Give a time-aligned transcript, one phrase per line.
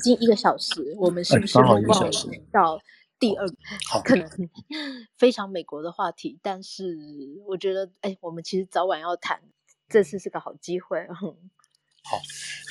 [0.00, 2.80] 已经一个小时，我们是不是刚好一个小时到
[3.18, 3.46] 第二
[3.86, 4.26] 好可能
[5.18, 6.38] 非常美国的话题？
[6.42, 6.96] 但是
[7.46, 9.40] 我觉得，哎，我们其实早晚要谈，
[9.88, 11.06] 这次是个好机会。
[12.02, 12.18] 好，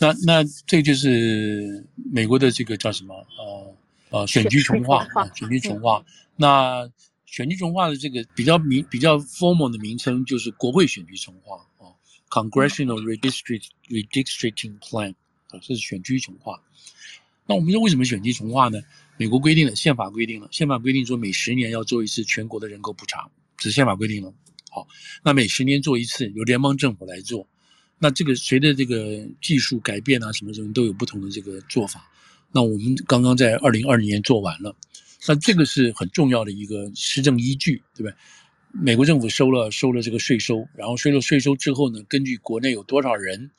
[0.02, 3.14] 那那这就是美国的这个叫什么？
[3.38, 3.76] 呃
[4.12, 5.06] 呃，选举重化，
[5.36, 6.04] 选举重化。
[6.36, 6.90] 那
[7.28, 11.94] 选举重化的这个比较名比较 formal 的名称就是国会选举重划啊
[12.32, 15.14] ，Congressional Redistrict Redistricting Plan
[15.50, 16.62] 啊，这是选区重划。
[17.46, 18.80] 那我们说为什么选区重划呢？
[19.18, 24.34] 美国规定了，宪法规定了，宪法规定说每十年要做一次全国的人口普查，这是宪法规定了。
[24.70, 24.88] 好，
[25.24, 27.48] 那每十年做一次，由联邦政府来做。
[27.98, 32.10] 那这个随着这个技术改变啊，什么什么都有不同的这个做法。
[32.52, 34.76] 那我们刚刚在二零二零年做完了，
[35.28, 38.14] 那这个是很重要的一个施政依据，对不对？
[38.72, 43.50] 美国政府收了收了这个税收，然后收了税收之后呢，根据国内有多少人，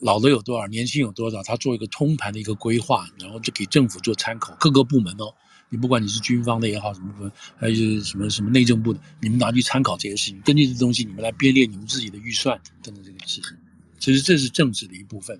[0.00, 5.34] 老的有多少，年轻有多少，他做一个通盘的一个规划，然后就给政府做参考，各个部门哦。
[5.70, 13.56] 你不管你是军方的也好，什么部门，还是什么什么内政部的，你们拿去参考这些事情，根据这东西，你们来编列你们自己的预算等等这个事情。
[13.98, 15.38] 其实这是政治的一部分，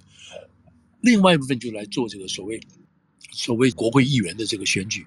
[1.01, 2.61] 另外一部分就来做这个所谓
[3.31, 5.07] 所谓国会议员的这个选举。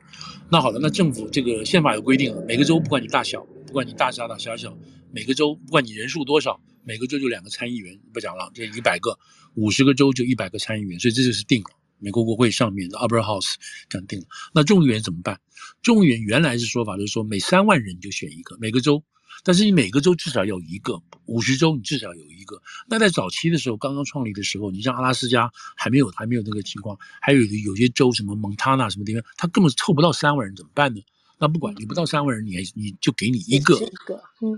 [0.49, 4.75] 那好了，那政府这个宪法有规定了，每个州不管你大小，不管你大大大小小，
[5.11, 9.17] 每个州不管你人数多少，每个州就两个参议员，不讲了，这一百个，
[9.55, 11.69] 五十个州就一百个参议员，所以这就是定了。
[12.03, 13.53] 美国国会上面的 Upper House
[13.87, 15.39] 这样定了，那众议员怎么办？
[15.83, 19.03] 众议员原来是说法就是说每三万人就选一个，每个州，
[19.43, 22.59] 但是你每个州至少有一个，五十州你至少有一个。
[22.87, 31.01] 那在早期的时候，刚刚创立的时候，你像阿拉斯加还没有还没有那个情况，还有有些州什么蒙塔纳什么地方，他根本凑不到三万人怎么办呢？
[31.41, 33.77] 那不管你不到三万人，你还你就给你一个，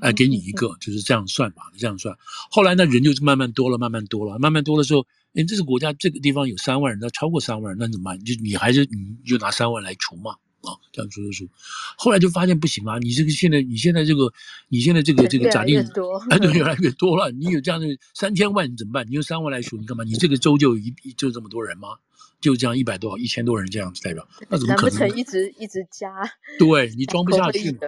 [0.02, 2.16] 哎，给你一个，就是这样算吧，这样算。
[2.52, 5.07] 后来那人就慢慢多了，慢慢多了，慢慢多了之后。
[5.35, 8.24] 哎，这个国家这个地方有三万人，那超过三万人，那怎么办？
[8.24, 11.50] 就你还是你就拿三万来除嘛，啊，这样除除除。
[11.97, 14.31] 后来就发现不行啊，你这个现在你现在这个
[14.69, 15.80] 你现在这个这个假定，
[16.30, 17.31] 哎，对，越来越多了。
[17.31, 19.07] 你有这样的三千万，你怎么办？
[19.07, 20.03] 你用三万来除，你干嘛？
[20.03, 21.88] 你这个州就一就这么多人吗？
[22.44, 25.00] 就这样一百多、一千多人这样子代表，那怎么可能？
[25.00, 26.14] 难不成一直一直加？
[26.59, 27.80] 对，你 装不下去嘛？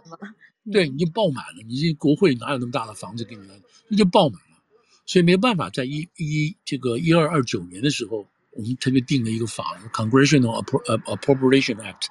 [0.72, 1.62] 对，你就爆满了。
[1.68, 3.54] 你这国会哪有那么大的房子给你呢？
[3.90, 4.58] 那就爆满了。
[5.06, 12.06] 所以没办法，在一一这个一二二九年的时候，我们特别定了一个法，Congressional Appropriation Act，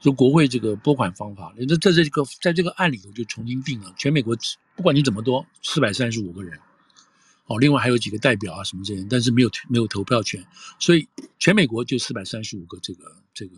[0.00, 1.54] 就国会这个拨款方法。
[1.56, 4.34] 那在这个在这个案里头就重新定了，全美国
[4.74, 6.58] 不管你怎么多，四百三十五个人，
[7.46, 10.44] 哦，另外还有几个代表啊什么这些，但是没有没有投票权，
[10.78, 11.08] 所以
[11.38, 13.56] 全美国就四百三十五个这个这个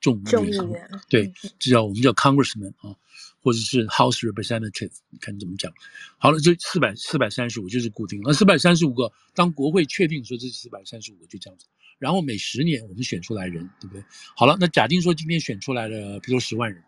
[0.00, 2.96] 众议员，议员对，这叫我们叫 Congressman 啊。
[3.44, 5.72] 或者是 House Representative，你看你怎么讲？
[6.16, 8.20] 好了，这四百四百三十五就是固定。
[8.22, 11.66] 那四百三十五个，当国会确定说这是四百三十五个，就这样子。
[11.98, 14.04] 然后每十年我们选出来人，对不对？
[14.36, 16.84] 好了，那假定说今天选出来了，比如说十万人，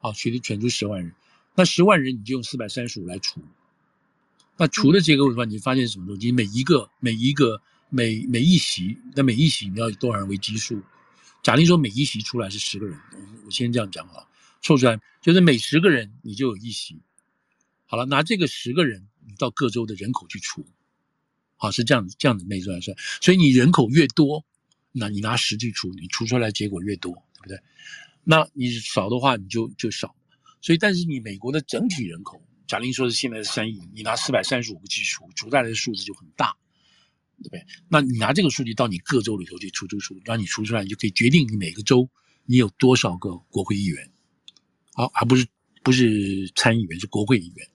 [0.00, 1.12] 好，选选出十万人，
[1.54, 3.40] 那十万人你就用四百三十五来除。
[4.60, 6.30] 那除的结构的话，你发现什么东西？
[6.30, 10.82] 每一个每一个每每一席，那每一席你要以多少人为基数？
[11.42, 14.28] 假定说每一席出来是十个人，我我先这样讲啊。
[14.60, 17.00] 凑出来就是每十个人你就有一席，
[17.86, 20.66] 好了，拿这个十个人你到各州的人口去除，
[21.56, 24.44] 好，是这样子这样子没算算，所以你人口越多，
[24.92, 27.58] 那你拿十去除，你除出来结果越多，对不对？
[28.24, 30.14] 那你少的话你就就少，
[30.60, 36.56] 所以但是你美国的整体人口，贾玲说是现在是三亿，你拿四百三十五个去除，除出来的数字就很大，
[37.38, 37.66] 对不对？
[37.88, 42.08] 那你拿这个数据到你各州里头去除除除，让你除出来，你就可以决定你每个州
[42.44, 44.08] 你有多少个国会议员。
[44.92, 45.44] 好，还不是
[45.82, 47.68] 不是参议员，是国会议员。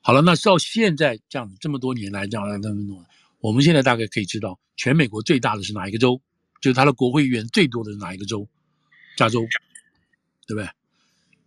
[0.00, 3.04] 好了，那到现在这样这么多年来这样这么弄，
[3.38, 6.18] 我们现在大概可以知道，全美国最大的是哪一个州？
[6.62, 8.48] 就是他的国会议员最多的是哪一个州？
[9.14, 9.42] 加州，
[10.46, 10.66] 对不对？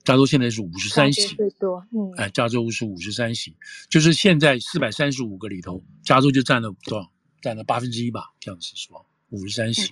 [0.06, 1.86] 加州现在是五十三席，最多。
[1.92, 3.54] 嗯，哎，加州是五十三席，
[3.90, 7.12] 就是现在四百三十五个里头，加州就占了多少？
[7.42, 9.92] 占了八分之一吧，这样子说，五十三席。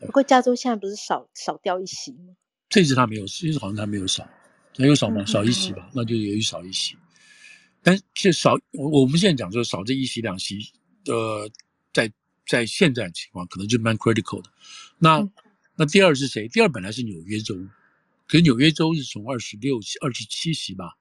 [0.00, 2.36] 嗯、不过加州现在不是少少掉一席吗？
[2.68, 4.28] 这次他没有，这次好像他没有少。
[4.74, 5.24] 他有少吗？
[5.26, 6.96] 少一席吧，那就由于少一席。
[7.82, 10.58] 但是少，我我们现在讲说少这一席两席，
[11.06, 11.50] 呃，
[11.92, 12.12] 在
[12.46, 14.50] 在现在的情况可能就蛮 critical 的。
[14.98, 15.28] 那
[15.74, 16.46] 那第二是谁？
[16.48, 17.56] 第二本来是纽约州，
[18.28, 20.96] 可是纽约州是从二十六席、二十七席吧，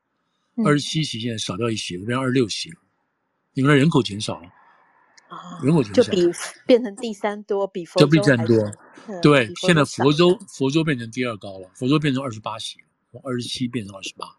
[0.65, 2.77] 二十七席现在少掉一席，变成二十六席了，
[3.53, 4.51] 因为人口减少了。
[5.27, 6.21] 啊，人口减少，就比
[6.65, 9.21] 变成第三多，比佛州就比第三多。
[9.21, 12.77] 对，现在佛州佛州变成第二高了，佛州变成二十八席。
[13.09, 14.35] 从二十七变成二十八，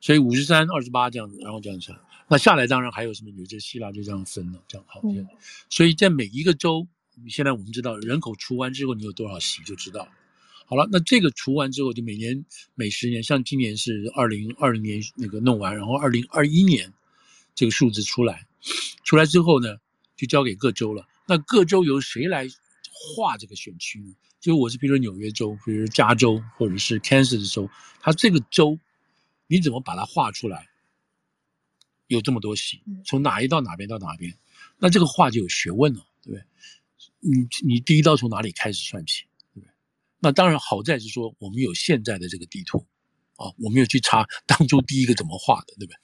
[0.00, 1.96] 所以五十三、二十八这样子，然后这样算，
[2.26, 5.00] 那下来当然还有什么纽约、希腊，就这样分了，这样好。
[5.04, 5.24] 嗯、
[5.70, 6.84] 所以在每一个州，
[7.28, 10.08] 现在我们知道人口除完之后，你有多少席就知道。
[10.66, 12.44] 好了，那这个除完之后，就每年
[12.74, 16.92] 每十年，像今年是二零二零年那个弄完，然后二零二一年
[17.54, 18.46] 这个数字出来，
[19.04, 19.76] 出来之后呢，
[20.16, 21.06] 就交给各州了。
[21.26, 22.48] 那各州由谁来
[22.90, 24.14] 划这个选区呢？
[24.40, 27.68] 就我是比如说纽约州，比如加州，或者是 Kansas 州，
[28.00, 28.78] 它这个州
[29.46, 30.68] 你怎么把它划出来？
[32.08, 34.34] 有这么多席，从哪一到哪边到哪边？
[34.78, 36.44] 那这个划就有学问了，对不对？
[37.20, 39.24] 你你第一道从哪里开始算起？
[40.24, 42.86] 那当然好在是说，我们有现在的这个地图，
[43.34, 45.96] 啊，我们有去查 当初第一个怎么画的，对不对？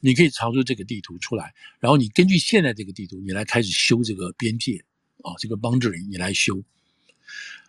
[0.00, 4.82] 你可以查出这个地图出来，然后你根据现在这个地图，你来开始修这个边界，
[5.22, 6.64] 啊，这个 boundary 你来修。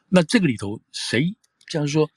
[0.08, 1.36] 那这个里头谁，
[1.68, 2.10] 像是说，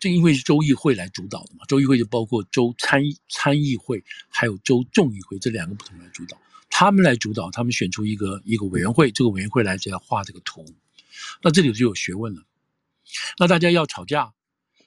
[0.00, 6.36] 这因为是州议会来主导的嘛，州议会就包括州参议参议会，还有州众议会这两个不同来主导，
[6.68, 10.66] 他们来主导，他们选出一个一个委员会，这个委员会来这样画这个图。
[11.42, 12.42] 那这里就有学问了。
[13.38, 14.32] 那大家要吵架，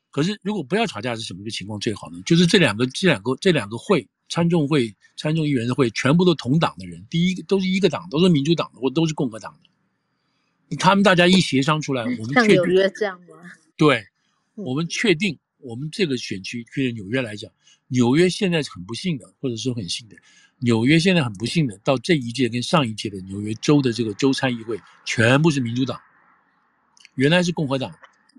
[0.09, 2.21] 可是如果不要吵架是什么个情况最好呢？
[2.25, 10.77] 就是这两个、这两个、这两个会，参众会、参众议员的会，全部都同党的人，第一个都是一个党，都是民主党的，或都是共和党的。
[10.77, 13.35] 他们大家一协商出来，我们确定像纽约这样吗？
[13.77, 14.07] 对，
[14.55, 17.51] 我们确定我们这个选区，对纽约来讲，
[17.89, 20.15] 纽约现在是很不幸的，或者说很幸的。
[20.59, 25.99] 纽约现在很不幸的，到这一届跟上一届的纽约州的这个州参议会，全部是民主党。
[27.15, 27.93] 原来是共和党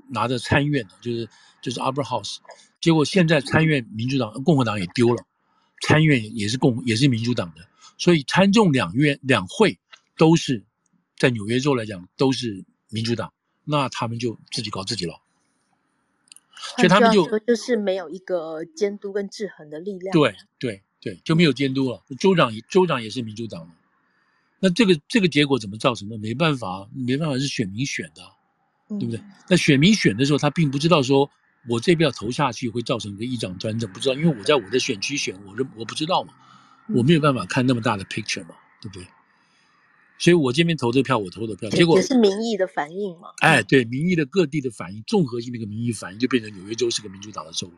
[0.09, 1.29] 拿着参院的，就是
[1.61, 2.37] 就是 Upper House，
[2.81, 5.25] 结果现在参院民主党、共和党也丢了，
[5.83, 7.67] 参院也是共也是民主党的，
[7.99, 9.79] 所以参众两院两会
[10.17, 10.65] 都是
[11.19, 13.33] 在纽约州来讲都是民主党，
[13.65, 15.21] 那他们就自己搞自己了，
[16.77, 23.75] 所以他们就就是没有一个监督跟制衡的力量，对对对，就没有监督了，州长州长也是民主党的，
[24.61, 26.17] 那这个这个结果怎么造成的？
[26.19, 28.36] 没办法，没办法是选民选的。
[28.89, 29.21] 对不对？
[29.49, 31.31] 那选民选的时候，他并不知道说，
[31.69, 36.33] 我这票投下去会造成一个议长专政，不知道，因为我在我的选区选，我我不知道嘛，
[36.95, 39.07] 我没有办法看那么大的 picture 嘛，对不对？
[40.19, 43.29] 所以我这边投这票，我投的票，结果也是民意的反应嘛。
[43.41, 47.75] 哎，对，民意的各地的反应，综合性的一个民意反应，就变成纽约州是个民主党的州了，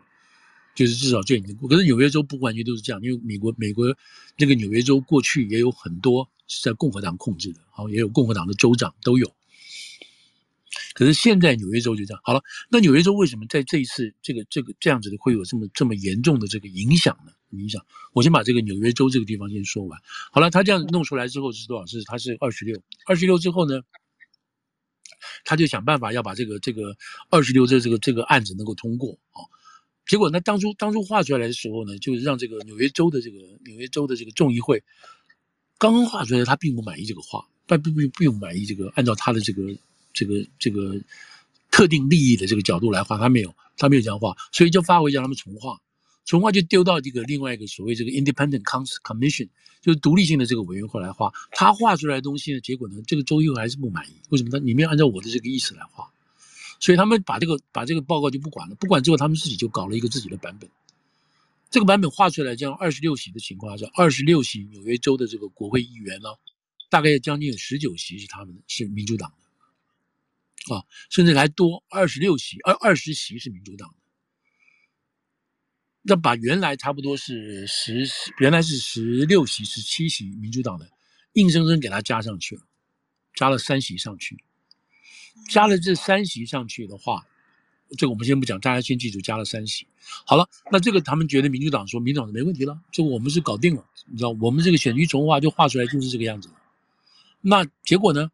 [0.74, 1.68] 就是至少这已经过。
[1.68, 3.92] 可是纽约州不完全都是这样，因为美国美国
[4.36, 9.32] 那个纽约州过去也有很多是在共和党控制的，好，也有共和党的州长都有。
[10.98, 12.42] 可是现在纽约州就这样好了。
[12.68, 17.30] 那纽约州为什么在这一次这个这个这样子的会有这么这么严重的这个影响呢？
[17.50, 19.96] 影响，我先把这个纽约州这个地方先说完。
[20.32, 21.86] 好了，他这样弄出来之后是多少？
[21.86, 23.80] 是他是二十六，二十六之后呢，
[25.44, 26.96] 他就想办法要把这个这个
[27.30, 29.46] 二十六这这个这个案子能够通过啊。
[30.04, 34.82] 结果呢，当初当初画出来的时候呢，就是让这个纽约州的这个纽约州的这个众议会
[35.78, 39.62] 刚刚画出来，他并不满意这个画，但并不并不满意这个按照他的这个。
[40.12, 40.94] 这个这个
[41.70, 45.80] 特定利益的这个角度来画，他没有，他没有这样画，所以就发回叫他们重画，
[46.24, 49.48] 重画就丢到这个另外一个所谓这个 Independent Commission，
[49.80, 51.32] 就是独立性的这个委员会来画。
[51.52, 54.12] 他画出来的东西呢，结果呢，这个州议会还是不满意。
[54.30, 54.50] 为什么？
[54.50, 56.10] 他你没有按照我的这个意思来画，
[56.80, 60.68] 所以他们把这个把这个报告就不管了，不管之后，他们自己就搞了一个自己的版本。
[61.70, 66.30] 这个版本画出来，这样二十六席的情况下，二十六席纽约州的这个国会议员呢，
[66.88, 69.47] 大概将近有十九席是他们的，是民主党的。
[70.70, 73.94] 啊，甚至还多二十六席，二二十席是民主党的，
[76.02, 78.06] 那把原来差不多是十，
[78.38, 80.90] 原来是十六席、十七席民主党的，
[81.32, 82.62] 硬生生给他加上去了，
[83.34, 84.36] 加了三席上去，
[85.48, 87.26] 加了这三席上去的话，
[87.96, 89.86] 这个我们先不讲，大家先记住加了三席。
[90.26, 96.50] 好了，那这个他们觉得民主党说民主党没问题了，这个我们是搞定了，你知道，我们这个选区重划就画出来就是这个样子，
[97.40, 98.30] 那结果呢？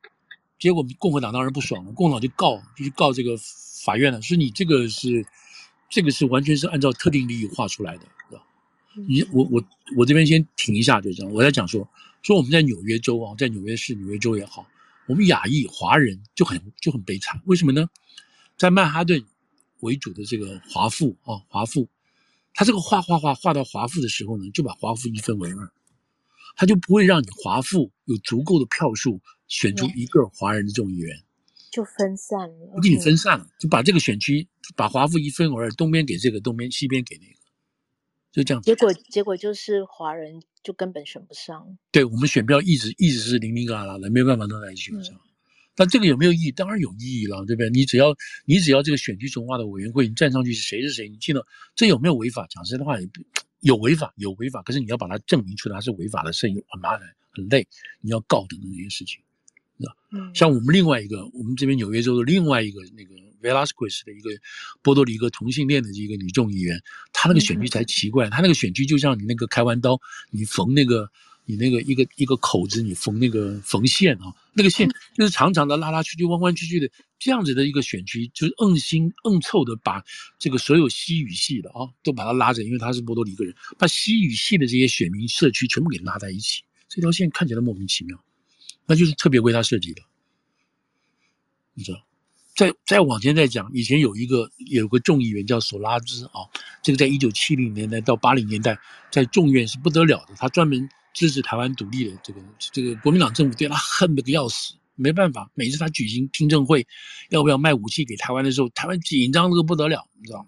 [0.64, 3.36] 结果共和党当然不爽了，共和党就告，就去告这个
[3.84, 5.26] 法院了，说你这个是，
[5.90, 8.42] 这个是完全是按照特定利益画出来的，是吧？
[9.06, 9.62] 你我我
[9.94, 11.86] 我这边先停一下，就这样，我在讲说，
[12.22, 14.66] 说我们在纽约州啊，在纽约市、纽约州也好，
[15.06, 17.86] 我们亚裔华人就很就很悲惨，为什么呢？
[18.56, 19.22] 在曼哈顿
[19.80, 21.90] 为主的这个华富啊，华富，
[22.54, 25.70] 他这个画画画画到华富的时候呢，就把华富一分为二。
[26.56, 29.20] 他就不会让你华富有足够的票数
[29.54, 31.16] 选出一个华人的众议员，
[31.70, 37.38] 就分散了，不给你分散了，就把这个选区把华富一分为二，东边给这个，东边西边给那个，
[38.32, 38.60] 就这样。
[38.62, 41.78] 结果结果就是华人就根本选不上。
[41.92, 45.14] 对，我们选票一直一直是零零嘎啦的，没有办法弄在一起选上。
[45.14, 45.20] 嗯、
[45.76, 46.50] 但这个有没有意义？
[46.50, 47.70] 当然有意义了，对不对？
[47.70, 48.12] 你只要
[48.44, 51.46] 你只要这个选区重划的委员会你站上去是谁是谁，你记得
[51.76, 52.44] 这有没有违法？
[52.50, 53.08] 讲实在的话也。
[53.60, 57.66] 有违法，有违法，可是你要把它证明出来，它是违法的，是很麻烦，很累，
[58.02, 59.22] 你要告等等这些事情，
[60.16, 64.30] 嗯，像我们另外一个，我们这边纽约州的另外一个那个 Velasquez 的一个
[64.80, 66.80] 波多黎各同性恋的一个女众议员，
[67.12, 70.00] 她那个选区才奇怪，她那个选区就像你那个开完刀，
[70.30, 71.10] 你缝那个
[71.44, 76.88] 你那个一个一个口子，你缝那个缝线啊，那个线就是长长的、拉拉曲曲、弯弯曲曲的
[77.18, 80.04] 这样子的一个选区，就是硬心硬凑的把
[80.38, 88.16] 这个所有西语系的啊都把它拉着，因为她是波多黎各人，把西语系的这些选民社区全部给拉在一起，这条线看起来莫名其妙。
[88.86, 90.02] 那就是特别为他设计的，
[91.74, 92.04] 你知道？
[92.56, 96.46] 再再往前再讲，以前有一个有个众议员叫索拉兹啊，
[96.84, 98.78] 这个在一九七零年代到八零年代
[99.10, 106.86] 在众院是不得了的，他专门支持台湾独立的这个这个国民党政府对他恨得个要死，没办法，每次他举行听证会，
[107.30, 110.46] 要不要卖武器给台湾的时候，台湾紧张得个不得了，你知道？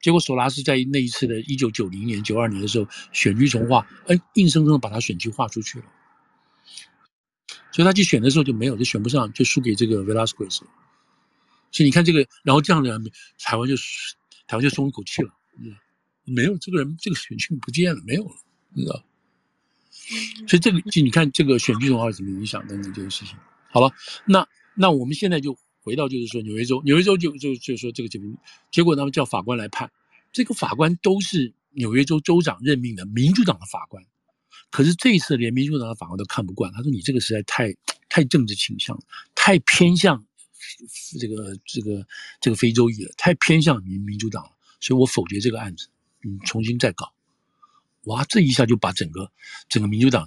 [0.00, 5.86] 结果索拉斯在那一次的一九九零年、九二年的时候选区重划，哎，硬生生的把他选区划出去了。
[7.78, 10.62] 所以他去选的时候就没有，就选不上，就输给这个 Velasquez。
[11.70, 12.90] 所以你看这个，然后这样的
[13.38, 13.76] 台湾就
[14.48, 15.30] 台湾就松一口气了，
[16.24, 18.34] 没有这个人，这个选区不见了，没有了，
[18.74, 19.04] 你知道？
[20.48, 23.36] 所以这个就你看这个选区重划怎么影响等等这个事情。
[23.70, 23.92] 好了，
[24.26, 24.44] 那
[24.74, 28.28] 那我们现在就回到就是说纽约州，纽约州就就就说这个结果，
[28.72, 29.88] 结果他们叫法官来判，
[30.32, 34.04] 这个法官都是纽约州州长任命的民主党的法官。
[34.70, 37.74] 可是这一次连民主党的法官都看不惯，他说：“你这个实在太
[38.08, 38.98] 太政治倾向，
[39.34, 40.24] 太偏向
[41.18, 42.06] 这个这个
[42.40, 44.50] 这个非洲裔了，太偏向民民主党了，
[44.80, 45.88] 所以我否决这个案子，
[46.22, 47.12] 你重新再搞。”
[48.04, 49.30] 哇，这一下就把整个
[49.68, 50.26] 整个民主党，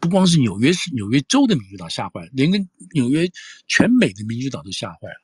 [0.00, 3.30] 不光是纽约市纽约州的民主党吓坏了，连跟纽约
[3.68, 5.22] 全美的民主党都吓坏了，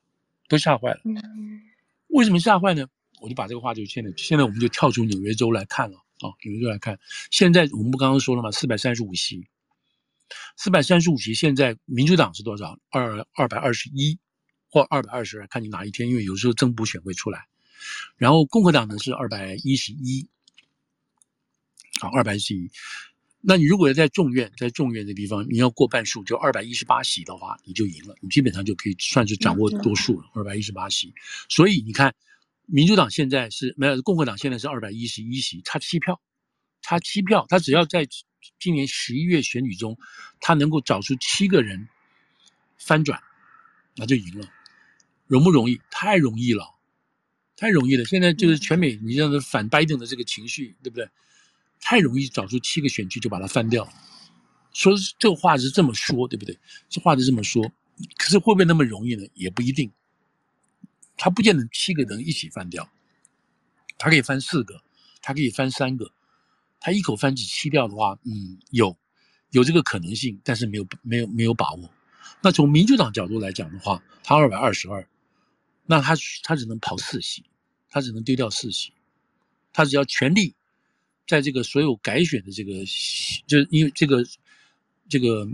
[0.48, 1.00] 都吓坏了。
[2.08, 2.86] 为什么吓坏呢？
[3.20, 6.01] 我就把这个话就现在现在我们就跳出纽约州来看了。
[6.22, 7.00] 好，你们就来看，
[7.32, 8.52] 现在我们不刚刚说了吗？
[8.52, 9.48] 四百三十五席，
[10.56, 12.78] 四百三十五席，现在民主党是多少？
[12.90, 14.20] 二二百二十一
[14.68, 17.48] 或二百二十二，看你哪一天，因为有时候增补选会出来。
[18.16, 20.28] 然后共和党呢是二百一十一，
[22.00, 22.70] 好，二百一十一。
[23.40, 31.12] 那你如果在众院，在众院的地方，你要过半数，就二百一十八席的话，你就赢了，你基本上就可以算是掌握多数了，二百一十八席。
[31.48, 32.14] 所以你看。
[32.66, 36.20] 民主党现在是没有，共和党现在是二百一十一席，差七票，
[36.80, 37.46] 差七票。
[37.48, 38.06] 他只要在
[38.58, 39.98] 今年十一月选举中，
[40.40, 41.88] 他能够找出七个人
[42.78, 43.20] 翻转，
[43.96, 44.48] 那就赢了。
[45.26, 45.80] 容不容易？
[45.90, 46.64] 太容易了，
[47.56, 48.04] 太容易了。
[48.04, 51.08] 现在就是全美，你像反拜登的这个情绪，对不对？
[51.80, 53.88] 太容易找出七个选区就把它翻掉。
[54.72, 56.58] 说这话是这么说，对不对？
[56.88, 57.72] 这话是这么说，
[58.16, 59.26] 可是会不会那么容易呢？
[59.34, 59.90] 也不一定。
[61.24, 62.90] 他不见得七个人一起翻掉，
[63.96, 64.82] 他可以翻四个，
[65.20, 66.10] 他可以翻三个，
[66.80, 68.98] 他一口翻起七掉的话，嗯，有
[69.50, 71.88] 有这个可能性，但是没有没有没有把握。
[72.40, 75.06] 那从民主党角度来讲的话，他二百二十二，
[75.86, 77.44] 那他他只能跑四席，
[77.88, 78.92] 他只能丢掉四席，
[79.72, 80.56] 他只要全力
[81.28, 82.80] 在这个所有改选的这个，
[83.46, 84.26] 就是因为这个
[85.08, 85.48] 这个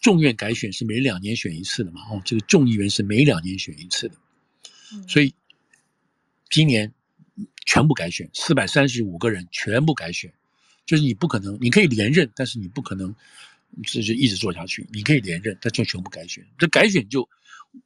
[0.00, 4.14] 众院改选是每两年选一次的嘛，哦，这个众议员是每两年选一次的。
[5.08, 5.34] 所以
[6.48, 6.92] 今年
[7.64, 10.32] 全部改选，四百三十五个人全部改选，
[10.86, 13.14] 就是你不可能，你可以连任，但是你不可能
[13.84, 14.86] 这就一直做下去。
[14.92, 16.44] 你可以连任，但就全部改选。
[16.58, 17.28] 这改选就，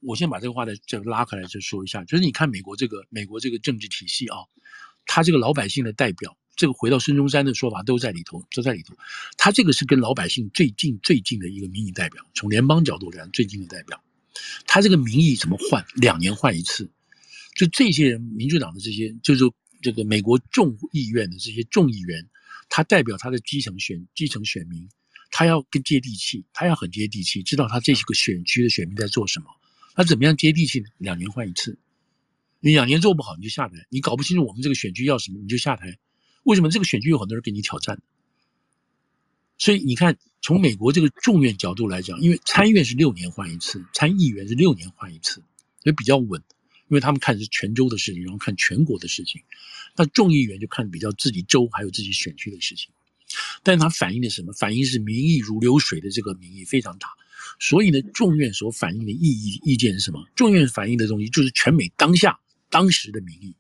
[0.00, 4.38] 我先把这个话再再拉回来再说一下，就是你看美国这个美国这个政治体系啊，
[5.04, 8.96] 他这个老百姓的代表，这个回到孙中山的说法都在里头，都在里头。
[9.36, 14.02] 他这个是跟老百姓最近最近的一个民意代表，从联邦角度来讲最近的代表。
[14.66, 15.84] 他这个民意怎么换？
[15.94, 16.90] 两年换一次，
[17.54, 19.44] 就这些人，民主党的这些，就是
[19.82, 22.28] 这个美国众议院的这些众议员，
[22.68, 24.88] 他代表他的基层选基层选民，
[25.30, 29.46] 他要更接地气，他要很接地气，知道他这些个选区的选民在做什么。
[29.94, 30.86] 他怎么样接地气呢？
[30.98, 31.78] 两年换一次，
[32.60, 35.96] 你两年做不好你就下台，你搞不清楚我们这个选区要什么你就下台。
[36.42, 38.02] 为什么这个选区有很多人给你挑战？
[39.64, 45.42] 所以你看，从美国这个众院角度来讲，因为参议院是六年换一次，参议员是六年换一次，
[45.82, 46.42] 所以比较稳。
[46.90, 49.40] 因为他们看是全州的事情，然后看全国的事情。
[49.96, 52.90] 那众议员就看比较自己州还有自己选区的事情。
[53.62, 54.52] 但它反映的什么？
[54.52, 57.08] 反映是民意如流水的这个民意非常大。
[57.58, 60.22] 所以呢，众院所反映的意义意见是什么？
[60.36, 63.56] 众院反映的东西就是全美当下当时的民意。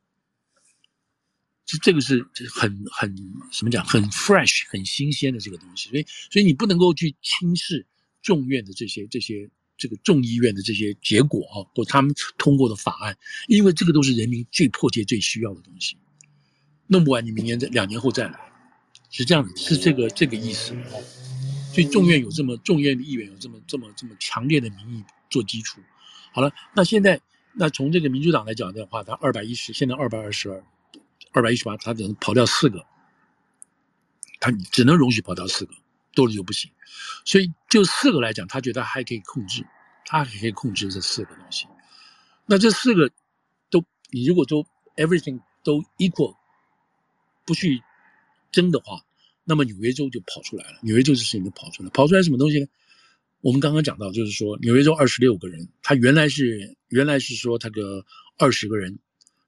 [1.66, 3.16] 这这个是很很
[3.50, 7.86] 什么讲，很 fresh 很新鲜的这个东西，所以所以你不能够去轻视
[8.22, 13.16] 众院的这些这些这个众议院的这些结果啊，或他们通过的法案，
[13.48, 15.96] 因为这个都是人民最迫切最需要的东西。
[16.86, 18.38] 弄不完，你明年再两年后再来，
[19.10, 20.76] 是这样的，是这个这个意思。
[21.72, 25.80] 所以众院有这么众院的议员有这么这么这么强烈的民意做基础。
[26.30, 27.20] 好了，那现在
[27.54, 30.62] 那从这个民主党来讲的话，他二百一十，现在二百二十二，
[31.34, 32.86] 二百一十八，他只能跑掉四个，
[34.40, 35.74] 他只能容许跑掉四个，
[36.14, 36.70] 多了就不行。
[37.24, 39.66] 所以就四个来讲，他觉得还可以控制，
[40.06, 41.66] 他还可以控制这四个东西。
[42.46, 43.10] 那这四个
[43.68, 44.64] 都，你如果说
[44.96, 46.36] everything 都 equal，
[47.44, 47.82] 不去
[48.50, 49.02] 争的话。
[49.46, 52.66] 那么纽约州就跑出来了，纽约州这事情就跑出来，跑出来什么东西呢？
[53.42, 58.06] 我们刚刚讲到，就是说纽约州二十六个人，他原来是原来是说他个
[58.38, 58.98] 二十个人，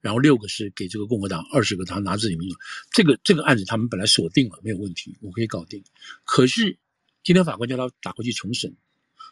[0.07, 2.57] 然后六个是给这个共和党，二十个他拿自己名额。
[2.93, 5.83] 这个这个案子他们本来锁定了，没有问题，我可以搞定。
[6.25, 6.79] 可是
[7.25, 8.73] 今天法官叫他打回去重审，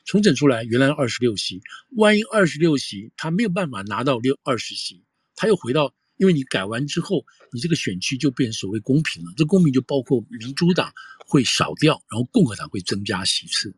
[0.05, 5.05] 重审出来原来二十六席，万一二十六席他没有办法拿到六二十席，
[5.37, 5.95] 他又回到。
[6.17, 9.33] 因为你改完之后，你这个选区就变所谓公平了。
[9.37, 10.93] 这公平就包括民主党
[11.27, 13.75] 会少掉，然后共和党会增加席次。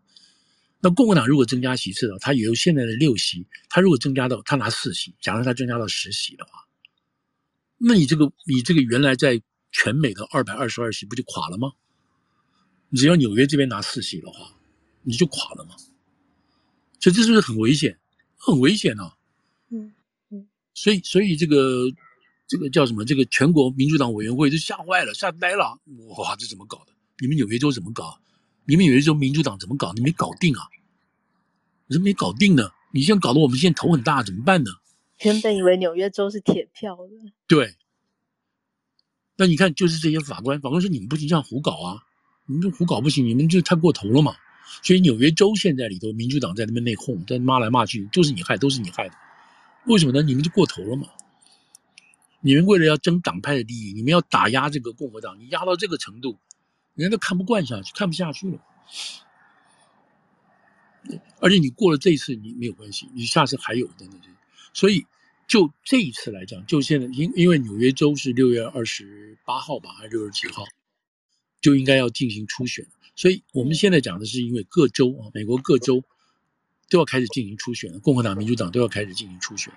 [0.79, 6.66] 那共和党如果增加席次的话，他由现在的六席，他如果增加到他拿四席，假如他增加到十席的话，
[7.79, 9.43] 那你这个你这个原来在
[9.73, 11.73] 全美的二百二十二席不就垮了吗？
[12.93, 14.55] 只要纽约这边拿四席的话，
[15.03, 15.77] 你就垮了吗？
[17.01, 17.99] 所以这是不是很危险？
[18.37, 19.17] 很危险啊！
[19.71, 19.93] 嗯
[20.31, 21.91] 嗯，所以所以这个。
[22.49, 23.05] 这个叫什么？
[23.05, 25.81] 这个全国民主党委员会就吓坏了，吓呆了。
[26.17, 26.93] 哇，这怎么搞的？
[27.19, 28.21] 你们纽约州怎么搞？
[28.67, 29.93] 你们纽约州民主党怎么搞？
[29.95, 30.63] 你没搞定啊？
[31.89, 32.71] 你说没搞定呢？
[32.93, 34.71] 你现在搞得我们现在头很大，怎么办呢？
[35.23, 37.33] 原本以为纽约州是铁票的。
[37.47, 37.75] 对。
[39.37, 42.03] 那你看，就是这些法官，法官说你们不行，这样胡搞啊！
[42.47, 44.35] 你们这胡搞不行，你们就太过头了嘛。
[44.83, 49.15] 所以纽约州现在里头，民主党在那边内讧，在骂来骂去，就是你害，都是你害的。
[49.87, 50.23] 为什么呢？
[50.23, 51.09] 你们就过头了嘛。
[52.41, 56.39] 你们为了要争党派的利益，你们要打压这个共和党，你压到这个程度，
[56.95, 58.59] 人家都看不惯下去，看不下去了。
[61.41, 64.21] 而且你过了这一次，你没有关系，你下次还有等等。
[64.73, 65.07] 所以
[65.47, 70.65] 就这一次来讲，就现在因因为纽约州是六月二十八号吧，还是六十几号，
[71.61, 72.85] 就应该要进行初选。
[73.15, 76.03] 所以我们现在讲的是，因为各州啊，美国各州
[76.91, 79.73] 都要开始进行初选了，共和党、民主党都要开始进行初选。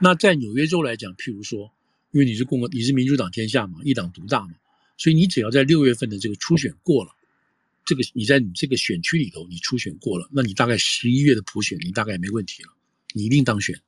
[0.00, 1.70] 那在纽约州来讲，譬如说，
[2.12, 4.54] 因为你是共和，你是民主党天下嘛，一党独大嘛，
[4.96, 7.10] 所以你只要在六月份的这个初选过了，
[7.84, 12.72] 这个你在你这个选区里头你初选过了，那你大概十一月的普选你大概没问题了，
[13.12, 13.78] 你一定当选。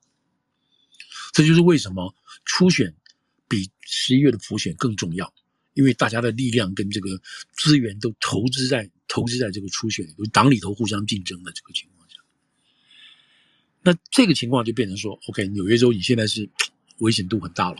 [1.31, 2.13] 这就是为什么
[2.45, 2.93] 初选
[3.47, 5.33] 比十一月的普选更重要，
[5.73, 7.21] 因为大家的力量跟这个
[7.53, 12.15] 资源都投资在投资在这个初选里头，党里头互相竞争的这个情况下。
[13.81, 16.49] 那这个情况就变成说，OK，纽约州你现在是
[16.99, 17.77] 危险度很大了。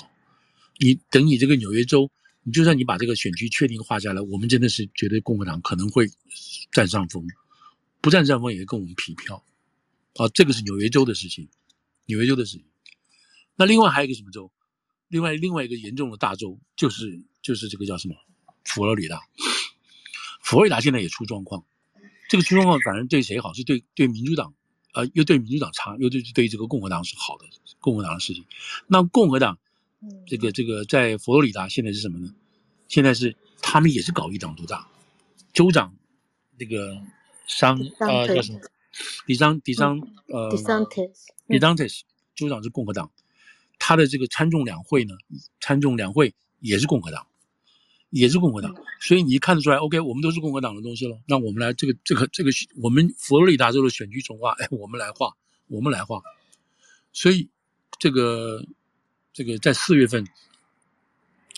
[0.79, 2.09] 你等你这个纽约州，
[2.43, 6.09] 你就算你把这个选区确定划下来，我们真的是觉得共和党可能会
[6.71, 7.25] 占上风，
[8.01, 9.45] 不占上风也跟我们匹票。
[10.15, 11.47] 啊，这个是纽约州的事情，
[12.07, 12.65] 纽约州的事情。
[13.55, 14.51] 那另外还有一个什么州？
[15.07, 18.15] 另外另外一个严重的大州就是就是这个叫什么？
[18.63, 19.21] 佛罗里达。
[20.41, 21.63] 佛罗里达现在也出状况，
[22.29, 23.53] 这个出状况反正对谁好？
[23.53, 24.53] 是对对民主党。
[24.93, 27.45] 呃，又对民主党差，又对对这个共和党是好的，
[27.79, 28.43] 共和党的事情。
[28.87, 29.57] 那共和党，
[30.27, 32.35] 这个这个在佛罗里达现在是什么呢？
[32.89, 34.85] 现在是他们也是搞一党独大，
[35.53, 35.95] 州长
[36.57, 37.01] 那个
[37.47, 38.59] 桑呃叫什么？
[39.25, 42.03] 迪桑迪桑呃迪桑特斯迪桑特斯
[42.35, 43.09] 州长是共和党，
[43.81, 45.15] 他的这个参众两会呢，
[45.59, 47.25] 参众两会也是共和党。
[48.13, 51.17] 也是共和党，所以你一看得出来，OK，我们都是共和党的东西了。
[51.29, 52.51] 那我们来这个这个这个，
[52.83, 55.33] 我们佛罗里达州的选区重划，哎，我们来画，
[55.69, 56.21] 我们来画。
[57.13, 57.49] 所以
[57.99, 58.65] 这个
[59.31, 60.27] 这个在四月份、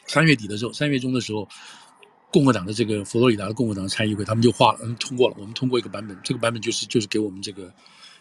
[0.06, 1.50] 三月底的时候，三月中的时候，
[2.32, 5.36] 共和党的这个佛罗里达的共和党参议会，他们就画了，嗯，通过了。
[5.40, 7.74] 我们通过一个版本，这个版本就是就是给我们这个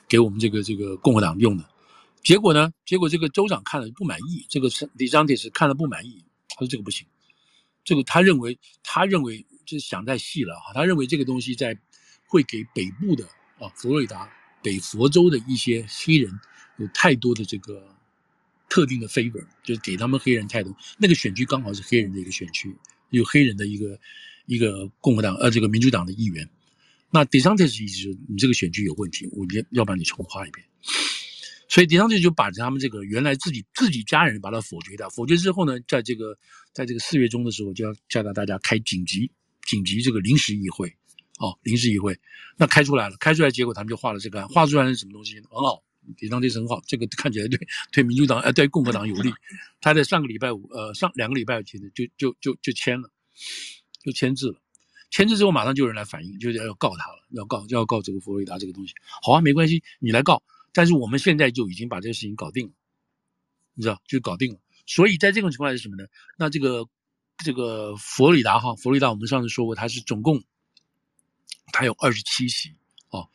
[0.08, 1.68] 给我们这个这个共和党用的。
[2.22, 7.06] 结果呢，结果这个州长看了不满意，这个是 DeSantis 看了不满意，他说这个不行。
[7.85, 10.72] 这个他认为，他认为这想太细了哈。
[10.72, 11.76] 他认为这个东西在
[12.28, 13.24] 会给北部的
[13.58, 14.30] 啊佛罗里达
[14.62, 16.32] 北佛州的一些黑人
[16.78, 17.85] 有太多的这个
[18.68, 20.72] 特定的 favor，就是给他们黑人太多。
[20.98, 22.72] 那个选区刚好是黑人的一个选区，
[23.11, 23.98] 有黑人的一个
[24.46, 26.48] 一个共和党呃这个民主党的议员。
[27.11, 30.64] 那 DeSantis 意思是你这个选区有问题，我要要把你重划一遍。
[31.72, 36.37] 所以迪桑特就把他们这个原来自己自己家人把他否决掉，否决之后呢，在这个
[36.74, 39.32] 在这个四月中的时候就要叫到大家开紧急
[39.64, 40.87] 紧急这个临时议会，
[41.38, 42.14] 哦，临时议会，
[42.58, 45.37] 那开出来了，开出来结果他们就画了这个案，画出来是什么东西？
[45.37, 45.82] 很好，
[46.18, 47.58] 迪桑特很好，这个看起来对
[47.90, 49.32] 对民主党呃对共和党有利，
[49.80, 53.08] 他在上个礼拜五呃上两个礼拜前就就就就签了，
[54.04, 54.61] 就签字了，
[55.11, 58.92] 签字之后马上就有人来反映，就是要告他了，要告要告这个佛罗里达这个东西。
[59.22, 60.42] 好啊，没关系，你来告。
[60.72, 62.72] 但是我们现在就已经把这个事情搞定了，
[63.74, 64.61] 你知道，就搞定了。
[64.87, 66.04] 所以在这种情况下是什么呢？
[66.38, 66.87] 那这个
[67.38, 70.42] 这个佛罗里达哈，佛罗里达我们上次说过，它是总共
[71.72, 72.74] 它有二十七席
[73.11, 73.28] 哦，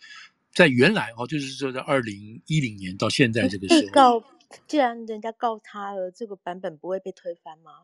[0.54, 4.24] 在原来哦，就是说在二零一零年到现在这个时候。
[4.66, 7.84] 既然人家告他了，这个版本不会被推翻吗？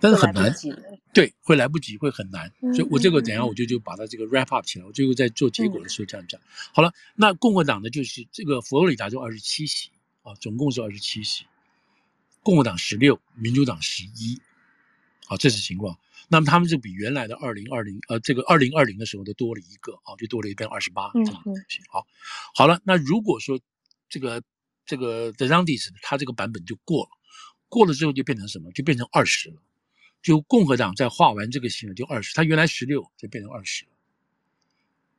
[0.00, 0.50] 但是很难，
[1.12, 2.50] 对，会来不及，会很难。
[2.62, 6.40] 嗯、所以我这个等下我就就把它这个 wrap up 起来，我最后在做结果的时候这样讲。
[6.40, 9.90] 嗯、好了，那共和党呢，就是这个佛罗里达州二十七席
[10.22, 11.44] 啊，总共是二十七席，
[12.42, 14.40] 共和党十六，民主党十一，
[15.26, 15.98] 好，这是情况。
[16.28, 21.10] 那么他们就比原来的二零二零呃这个二零二零的时候的多了一个啊，就多了一边二十八。
[21.14, 21.54] 嗯嗯，
[21.90, 22.06] 好，
[22.54, 23.60] 好了，那如果说
[24.08, 24.42] 这个。
[24.88, 27.10] 这个 DeSantis 他这个版本就过了，
[27.68, 28.72] 过了之后就变成什么？
[28.72, 29.56] 就变成二十了。
[30.20, 32.34] 就共和党在画完这个线，就二十。
[32.34, 33.90] 他原来十六就变成二十了。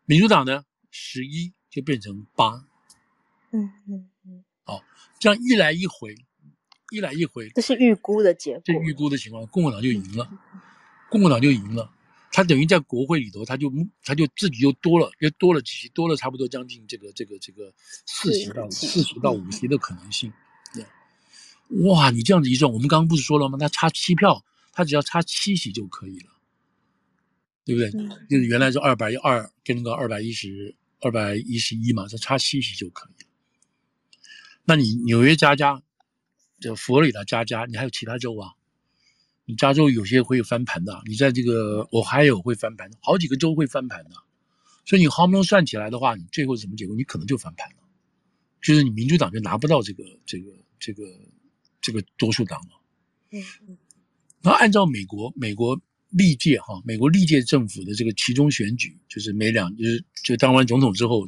[0.06, 2.66] 民主党呢，十一就变成八。
[3.52, 4.44] 嗯嗯嗯。
[4.66, 4.84] 好，
[5.20, 6.16] 这样一来一回，
[6.92, 7.48] 一来一回。
[7.52, 8.62] 这是预估的结果。
[8.66, 10.30] 这预估的情况，共和党就赢了，
[11.10, 11.94] 共和党就赢了。
[12.32, 13.72] 他等于在国会里头，他就
[14.04, 17.74] 他就自己又多了，又多了几席，多了差不多将近这个这个这个
[18.06, 20.32] 四席到四席到五席的可能性。
[20.74, 20.86] 对，
[21.88, 23.58] 哇，你这样子一算，我们刚刚不是说了吗？
[23.58, 26.32] 他差七票，他只要差七席就可以了，
[27.66, 27.90] 对不对？
[28.00, 33.30] 嗯、就是原来是二百一二跟那个二百一十二百一十一嘛，这差七席就可以了。
[34.66, 35.82] 那你纽约加加，
[36.60, 38.54] 这佛罗里达加加，你还有其他州啊？
[39.50, 44.12] 你加州有些会翻盘的，你在这个 Ohio 会翻盘，好几个州会翻盘的，
[44.86, 46.96] 所以你夯不啷算起来的话，你最后什么结果？
[46.96, 47.78] 你可能就翻盘了，
[48.62, 51.04] 就是你民主党就拿不到这个这个这个
[51.82, 52.68] 这个多数党了。
[53.32, 53.78] 嗯嗯。
[54.44, 55.82] 那按照美国美国
[56.12, 61.28] 历届哈美国历届政府的这个其中选举，就是每两就是就当完总统之后，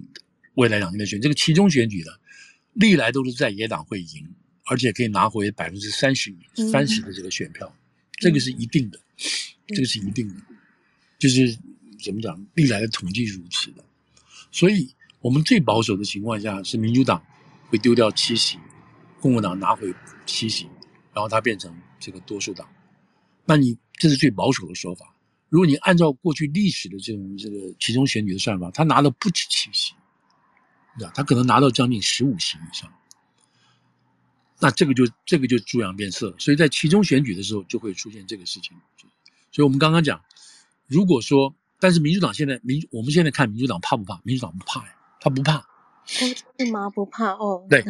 [0.54, 2.20] 未来两年的选这个其中选举的，
[2.74, 6.32] 历来都是在野党会赢，而且可以拿回百分之三十
[6.72, 7.76] 三十的这个选票。
[8.22, 9.00] 这个是一定的，
[9.68, 10.36] 这个是一定的，
[11.18, 11.58] 就是
[12.04, 13.84] 怎么讲，历来的统计如此的。
[14.52, 17.26] 所以，我们最保守的情况下是民主党
[17.70, 18.60] 会丢掉七席，
[19.20, 19.92] 共和党拿回
[20.28, 20.66] 七席，
[21.14, 22.70] 然后它变成这个多数党。
[23.44, 25.16] 那你这是最保守的说法。
[25.50, 29.94] 如果你按照过去历史的这种这个其中选举的算法，他拿了不止七席，
[31.16, 32.94] 他可能拿到将近十五席以上。
[34.62, 38.78] 那这个就这个就猪羊变色，所以在其中选举的时候就会出现这个事情。
[39.52, 40.22] 所以我们刚刚讲，
[40.86, 44.22] 如果说，但是民主党现在民，我们现在看民主党怕不怕？
[44.24, 45.66] 民主党不怕呀，他不怕。
[46.60, 47.32] 为嘛不怕？
[47.32, 47.84] 哦，对，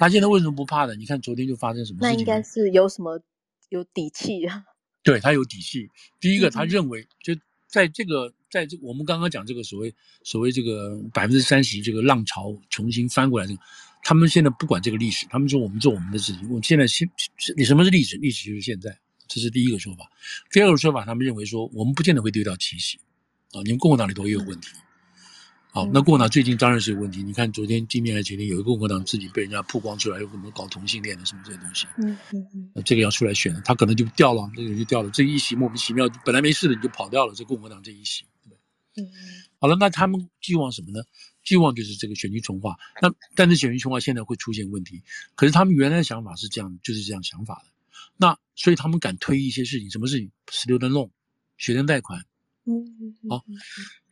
[0.00, 0.96] 他现在为什么不怕呢？
[0.96, 2.12] 你看昨天就发生什么事情？
[2.12, 3.20] 那应该是有什么
[3.68, 4.64] 有底气啊？
[5.04, 5.88] 对，他有底气。
[6.18, 7.36] 第一个，他认为就
[7.68, 9.94] 在这个在这我们刚刚讲这个所谓
[10.24, 13.60] 所谓这个百分之三十这个浪潮重新翻过来这个。
[14.02, 16.48] 他们现在不管这个历史，他们说我们做我们的事情。
[16.48, 17.08] 我们现在现
[17.56, 18.16] 你什么是历史？
[18.16, 20.10] 历史就是现在，这是第一个说法。
[20.50, 22.98] 第二个说法，他们认为说我们不见得会丢掉七席
[23.52, 24.68] 啊，你们共和党里头也有问题。
[25.72, 27.22] 好，那共和党最近当然是有问题。
[27.22, 31.86] 你看昨天、今天还是前天，有一个共和党自己被人家曝光出来，有可能搞同性恋的什么这些东西。
[31.98, 32.70] 嗯嗯嗯。
[32.74, 35.08] 那这个要出来选了，他可能就掉了，这个就掉了。
[35.10, 39.04] 这一席莫名其妙，本来没事的你就跑掉了，这共和党这一席，对？
[39.04, 39.06] 嗯。
[39.60, 41.04] 好了，那他们寄望什么呢？
[41.50, 45.02] 希望就是这个选区重划，那但是选区重划现在会出现问题。
[45.34, 47.72] 可是他们原来的想法是这样，就是这样想法的。
[48.16, 51.10] 那所以他们敢推一些事情，什么事情？Student loan，
[51.58, 52.24] 学生贷款。
[52.66, 52.86] 嗯。
[53.28, 53.44] 好，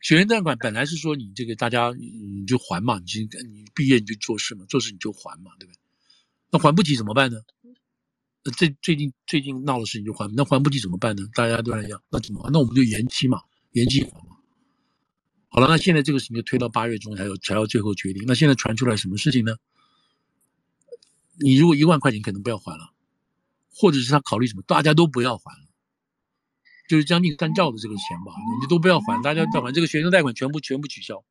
[0.01, 5.79] 学生贷款本来是说你这个大家你就还嘛，你你毕业你就做事嘛，做事你就还嘛，对不对？
[6.51, 7.37] 那还不起怎么办呢？
[8.43, 11.23] 那最最近最近闹的事情就还，那还不起怎么办呢？
[11.33, 12.51] 大家都在讲，那怎么办？
[12.51, 14.28] 那我们就延期嘛，延期还嘛。
[15.51, 18.23] 好了，那现在这个事情就推到八月中才有才要最后决定。
[18.27, 19.55] 那现在传出来什么事情呢？
[21.41, 22.93] 你如果一万块钱可能不要还了，
[23.73, 25.67] 或者是他考虑什么，大家都不要还了，
[26.87, 31.23] 就是将近三兆的这个钱吧，你都不要还，大家都还这个学生贷款全部全部取消。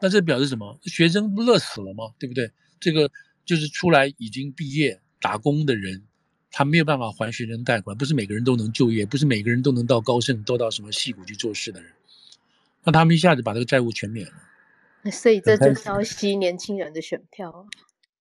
[0.00, 0.78] 那这表示什么？
[0.84, 2.14] 学生不乐死了吗？
[2.18, 2.52] 对不对？
[2.78, 3.10] 这个
[3.44, 6.04] 就是出来已经毕业打工的人，
[6.50, 11.92] 他没有办法还学生贷款，不是每个人都能就业，不是每个人都能到高盛都到什么戏谷去做事的人。
[12.84, 17.66] 那他们一下子把这个债务全免了，所以这就是要吸年轻人的选票，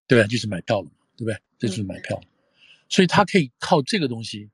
[0.07, 1.37] 对啊，就是买票了嘛，对不对？
[1.57, 2.27] 这就是买票，嗯、
[2.89, 4.49] 所以他可以靠这个东西，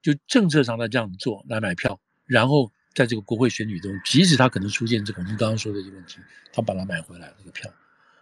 [0.00, 6.18] 就政策上的这样做来买票，然后在这个国会选举中，即使他可能出现这个我们刚刚说的这个问题，
[6.52, 7.68] 他把它买回来这个票。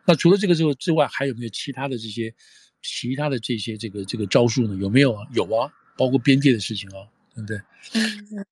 [0.07, 2.33] 那除了这个之后之外，还有没有其他的这些
[2.81, 4.77] 其他的这些这个这个招数呢？
[4.77, 5.27] 有没有啊？
[5.35, 7.61] 有啊，包括边界的事情啊，对不对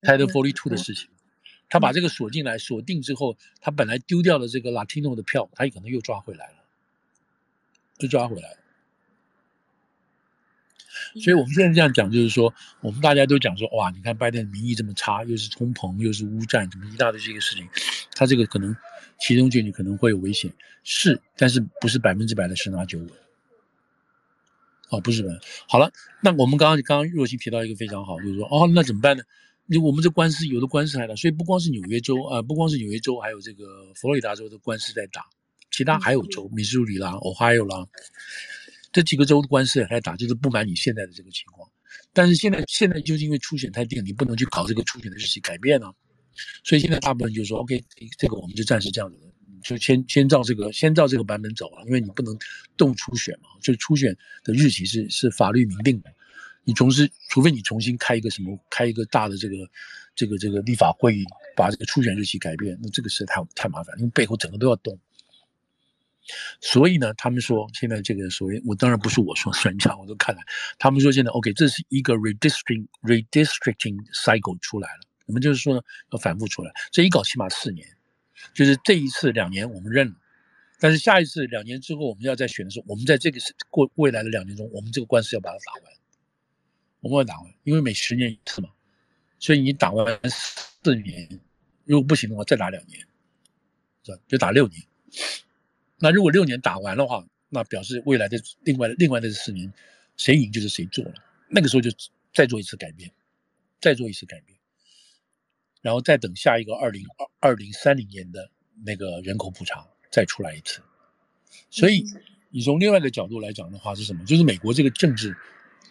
[0.03, 1.09] ？？Title Forty Two 的事情。
[1.75, 6.55] 他把这个锁进来，锁定之后，他本来丢掉的这个 Latino 的票，他也可能又抓回来了，
[7.99, 8.59] 就抓回来了。
[11.21, 17.69] 所以我们现在这样讲，就是说，我们大家都讲说，哇，你看拜登民意这么差，又是通膨，又是乌战，怎么一大堆这个事情，
[18.15, 18.77] 他这个可能
[19.19, 20.53] 其中就你可能会有危险，
[20.85, 23.11] 是，但是不是百分之百的十拿九稳。
[24.91, 25.41] 哦，不是的。
[25.67, 25.91] 好了，
[26.23, 29.25] 那我们刚刚刚刚若曦提到一个非常好，就是说，哦，那怎么办呢？
[29.66, 35.24] 你我们这官司有的官司还打，所以不光是纽约州啊、呃，不光是纽约州，还有这个佛罗里达州的官司在打，
[35.70, 37.87] 其他还有州，密苏里啦、Ohio 啦，
[38.92, 41.68] 这几个州的官司也在打，就是不满你现在的这个情况。
[42.12, 45.92] 但是现在现在就是因为初选太定，你不能去搞这个初选的日期改变啊，
[46.62, 47.83] 所以现在大部分就是说，OK，
[48.18, 49.33] 这个我们就暂时这样子的。
[49.62, 52.37] 就先先照这个，先照这个版本走了，因为你不能
[52.77, 56.12] 动初选嘛，就初选的日期是是法律明定的，
[56.64, 59.57] 你同时除非你重新开一个什么，开一个大的这个
[60.14, 61.24] 这个这个立法会议，
[61.57, 64.98] 把这个初选日期改变，那这个是太太麻烦，因为背后整个都要动。
[66.61, 70.40] 所以呢，他们说现在这个所谓，我当然不是我说专家， 我都看了，
[70.79, 77.87] 他们说现在 OK，这是一个 redistricting redistricting cycle 出来了，那么就是说呢，要反复出来，这一搞起码四年。
[78.53, 80.14] 就是这一次两年我们认了，
[80.79, 83.38] 但是下一次两年之后我们要再选的时候，我们在这个
[83.70, 85.92] 过未来的两年中，我们这个官司要把它打完，
[87.05, 88.71] 我们要打完，因为每十年一次嘛，
[89.38, 91.29] 所以你打完四年，
[91.85, 92.99] 如果不行的话再打两年，
[94.03, 94.19] 是吧？
[94.27, 94.83] 就打六年。
[95.99, 99.71] 那如果六年打完的话，那表示未来的另外另外的四年，
[100.17, 101.14] 谁赢就是谁做了，
[101.49, 101.90] 那个时候就
[102.33, 103.11] 再做一次改变，
[103.81, 104.59] 再做一次改变。
[105.83, 108.51] 然后再等下一个二零二二零三零年的
[108.83, 110.81] 那个人口普查再出来一次，
[111.69, 112.03] 所以
[112.49, 114.25] 你从另外一个角度来讲的话是什么？
[114.25, 115.37] 就是美国这个政治，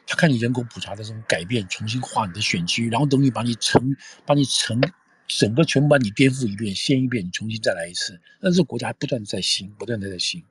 [0.06, 4.82] 他看你人口普查的这种改变，重新划你的选区，然后等你把你成把你成
[5.28, 8.20] 整个全部把你颠覆一遍，掀一遍，你重新再来一次。
[8.42, 10.44] 但是国家还不断的在新，不断的在新，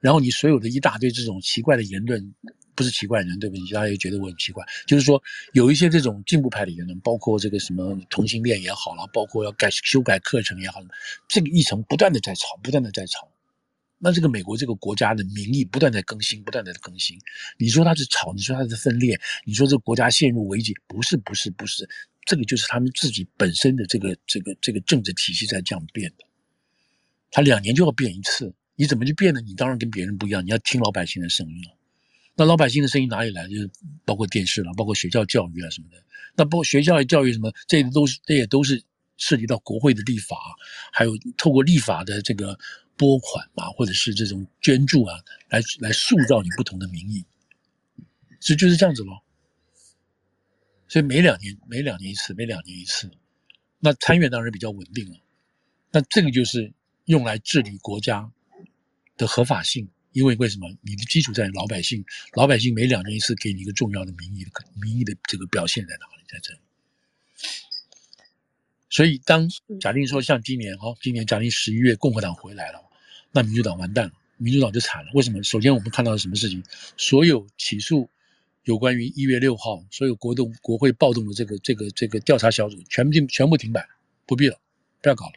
[0.00, 2.34] 然后你所有的一大堆这种奇怪的言论。
[2.74, 4.64] 不是奇怪的人，对不起，大家也觉得我很奇怪。
[4.86, 5.20] 就是说，
[5.52, 10.80] 有一些这种进步派的言论，包括这个什么同性恋也好了，包括要改修改课程也好，
[11.26, 13.28] 这个议程不断的在吵，不断的在吵。
[13.98, 17.18] 那这个美国这个国家的民意不断在更新，不断的更新。
[17.58, 21.88] 你说它是吵，你说它是分裂，你说这个国家陷入危机，不是，不是，不是，
[22.24, 26.24] 这个就是他们自己本身的这个这个这个政治体系在这样变的。
[27.30, 29.40] 他两年就要变一次，你怎么去变呢？
[29.40, 31.76] 你当然跟别人不一样，你要听老百姓的声音了。
[32.36, 33.48] 那老百姓的声音哪里来？
[33.48, 33.68] 就是
[34.04, 35.96] 包括电视了，包括学校教育啊什么的。
[36.36, 38.80] 那包括学校教育什么，这都是这也都是
[39.16, 40.36] 涉及到国会的立法，
[40.92, 42.56] 还有透过立法的这个
[42.98, 45.16] 拨款啊，或者是这种捐助啊，
[45.48, 47.24] 来来塑造你不同的民意。
[48.40, 49.22] 所以就是这样子咯。
[50.88, 53.10] 所以每两年，每两年一次，每两年一次。
[53.78, 55.16] 那参院当然比较稳定了。
[55.92, 56.72] 那这个就是
[57.06, 58.30] 用来治理国家
[59.16, 59.88] 的合法性。
[60.12, 60.68] 因为为什么？
[60.82, 66.24] 你的基础在老百姓，老百姓每两年一次给你一个重要的民意的民意的这个表现在哪里？
[66.26, 66.60] 在这里。
[68.90, 69.48] 所以当
[69.80, 72.82] 假定说像今年哈，今年假定十一月共和党回来了，
[73.32, 75.10] 那民主党完蛋了，民主党就惨了。
[75.14, 75.42] 为什么？
[75.42, 76.62] 首先我们看到了什么事情？
[76.96, 78.08] 所有起诉
[78.64, 83.88] 有关于一月六号所有国动国会暴动的这个这个这个调查小组全部进全部停摆，
[84.26, 84.58] 不必了，
[85.02, 85.32] 不要搞了。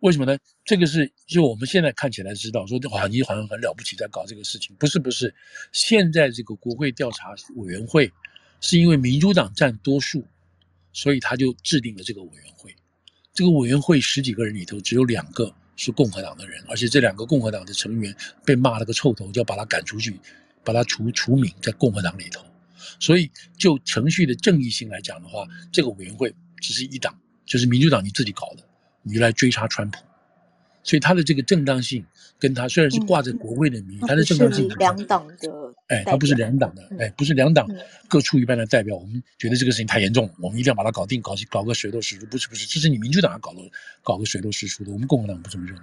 [0.00, 0.36] 为什么呢？
[0.66, 4.76] 这个是就我们现在看起来知道，说哇，你好像很了不起，在搞这个事情。
[4.76, 5.34] 不是不是，
[5.72, 8.12] 现在这个国会调查委员会
[8.60, 10.22] 是因为民主党占多数，
[10.92, 12.74] 所以他就制定了这个委员会。
[13.32, 20.18] 这个委员会十几个人里头，只有两个是共和党的人，而且这两个共和党的成员被骂了个臭头，就要把他赶出去，
[20.62, 22.44] 把他除除名在共和党里头。
[23.00, 28.64] 所以就程序的正义性来讲的话，这个委员会只是一党，就是民主党你自己搞的。
[29.06, 29.98] 你来追查川普，
[30.82, 32.06] 所以他的这个正当性
[32.38, 35.34] 跟他虽然是挂着国会的名义，他、嗯、的正当性两党的，
[35.88, 37.66] 哎，他不是两党的，哎，不是两党
[38.08, 38.96] 各出一半的代表。
[38.96, 42.26] 我们觉得这个事情太严重了，我们一定要把它搞定，搞搞个水落石出。
[42.26, 43.60] 不是不是，这是你民主党要搞的
[44.02, 45.80] 搞个水落石出的，我们共和党不这么认为。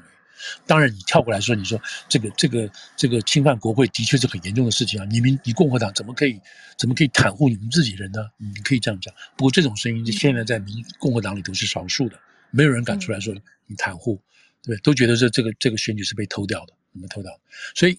[0.66, 5.06] 当然，你跳过来说，你说这个这个这个侵犯国会的确是很严重的事情啊！
[5.10, 6.40] 你们你共和党怎么可以
[6.78, 8.20] 怎么可以袒护你们自己人呢？
[8.38, 9.14] 你可以这样讲。
[9.38, 12.20] 不过这种声音现在在民共和党里头是少数的。
[12.50, 13.34] 没有人敢出来说
[13.68, 14.20] 你袒护，
[14.64, 17.40] 对，都觉得这这个这个选举是被偷掉的，你们偷掉的。
[17.76, 17.98] 所以，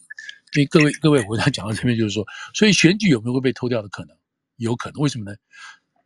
[0.53, 4.17] 所以各位各位，我想讲到这边就是说，所以选举有没有会被偷掉的可能？
[4.57, 5.37] 有可能，为什么呢？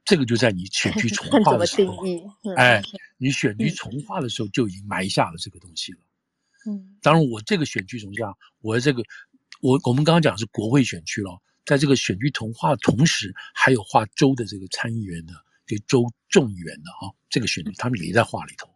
[0.05, 2.03] 这个就在你选举 重划的时候，
[2.57, 2.83] 哎，
[3.19, 5.99] 你选举重划的时候就已经埋下了这个东西了。
[6.66, 9.03] 嗯，当然，我这个选区重划，我这个
[9.61, 15.35] 我我们刚刚讲的是国会选区了，在这个选区重划的同时，还有划州的这个参议员的。
[15.69, 18.71] 给州众议员的哈，这个选举他们也在画里头，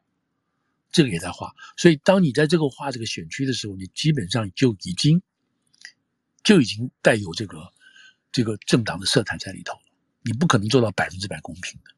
[0.91, 1.55] 这个也在画。
[1.77, 5.23] 所以当你在这个画这个选区的时候，你基本上就已经
[6.43, 7.73] 就已经带有这个
[8.33, 9.83] 这个政党的色彩在里头了。
[10.23, 11.91] 你不可能做到百分之百公平的。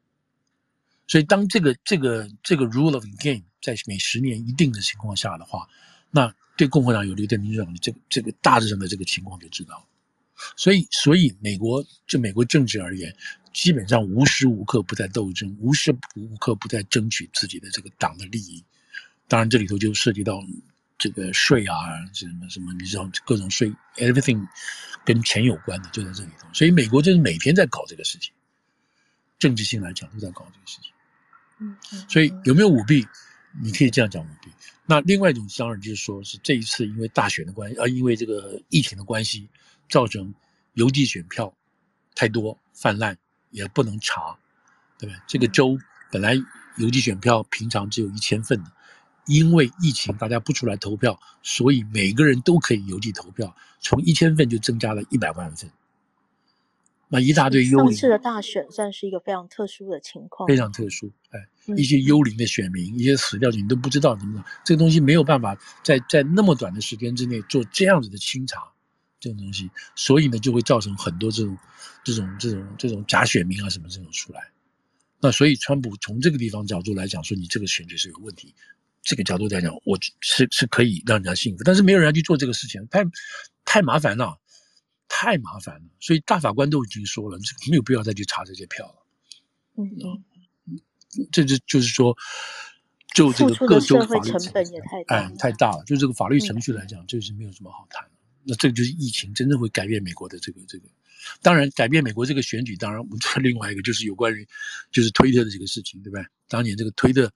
[1.09, 5.69] 所以当这个这个这个 rule of game 在每十年一定的情况下的话，
[6.11, 9.87] 那对共和党有利，对民主党，这个这个大致上的这个情况就知道了。
[10.57, 13.15] 所以，所以美国就美国政治而言，
[13.53, 18.65] 基本上无时无刻不在斗争，无时无刻不在争取自己的这个党的利益。
[19.33, 20.45] 当然，这里头就涉及到
[20.99, 21.75] 这个税啊，
[22.13, 24.47] 什么什么，你知道各种税，everything
[25.07, 26.47] 跟钱有关的就在这里头。
[26.53, 28.31] 所以，美国就是每天在搞这个事情，
[29.39, 30.93] 政治性来讲都在搞这个事情。
[31.61, 31.75] 嗯，
[32.11, 33.09] 所以有没有舞弊？
[33.63, 34.51] 你可以这样讲舞弊。
[34.85, 39.49] 那另外一种当然就是说，是这一次因为大选的关系，啊，因为这个疫情的关系。
[39.89, 40.33] 造成
[40.73, 41.55] 邮寄选票
[42.15, 43.15] 太多泛滥，
[43.51, 44.39] 也不能查，
[44.99, 45.21] 对不对？
[45.27, 45.79] 这个州
[46.11, 46.35] 本来
[46.79, 48.73] 邮寄选票平常只有一千份的，
[49.27, 55.71] 因为疫情大家不出来投票，所以每个人都可以邮寄投票，从一千份就增加了一百万份。
[57.09, 57.93] 那一大堆幽灵。
[57.93, 61.13] 上次的大选算是一个非常特殊的情况，非常特殊。
[61.31, 61.41] 哎，
[61.77, 68.73] 一些幽灵的选民，一些死掉的你都不知道怎么样，这个东西没有办法在在那么短的时间之内做这样子的清查。
[69.21, 71.57] 这种东西，所以呢，就会造成很多这种、
[72.03, 74.51] 这种、这种、这种假选民啊什么这种出来。
[75.21, 78.53] 那所以，川普从这个地方角度来讲，说你这个选举是有问题，
[79.03, 83.05] 这个角度来讲，我是是可以让人家信服，但是没有人要去做这个事情，太
[83.65, 84.39] 太麻烦了，
[85.09, 85.83] 太麻烦了。
[86.01, 89.07] 所以大法官都已经说了，这没有必要再去查这些票了。
[89.77, 92.17] 嗯嗯，这就就是说，
[93.15, 95.85] 就这个各州法律成本也太大，哎，太大了。
[95.85, 98.11] 就这个法律程序来讲，就是没有什么好谈的。
[98.45, 100.85] 那这个就是疫情真正会改变美国的这个这个，
[101.43, 104.47] 当然改变美国这个选举，当然我们这另外一个就是有关于
[104.91, 106.25] 就是推特的这个事情，对不对？
[106.49, 107.33] 当年这个推特，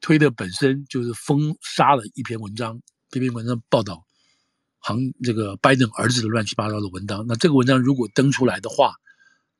[0.00, 4.04] 推特本身就是封杀了一篇文章，这篇文章报道
[4.78, 7.24] 行这个拜登儿子的乱七八糟的文章。
[7.26, 8.94] 那这个文章如果登出来的话，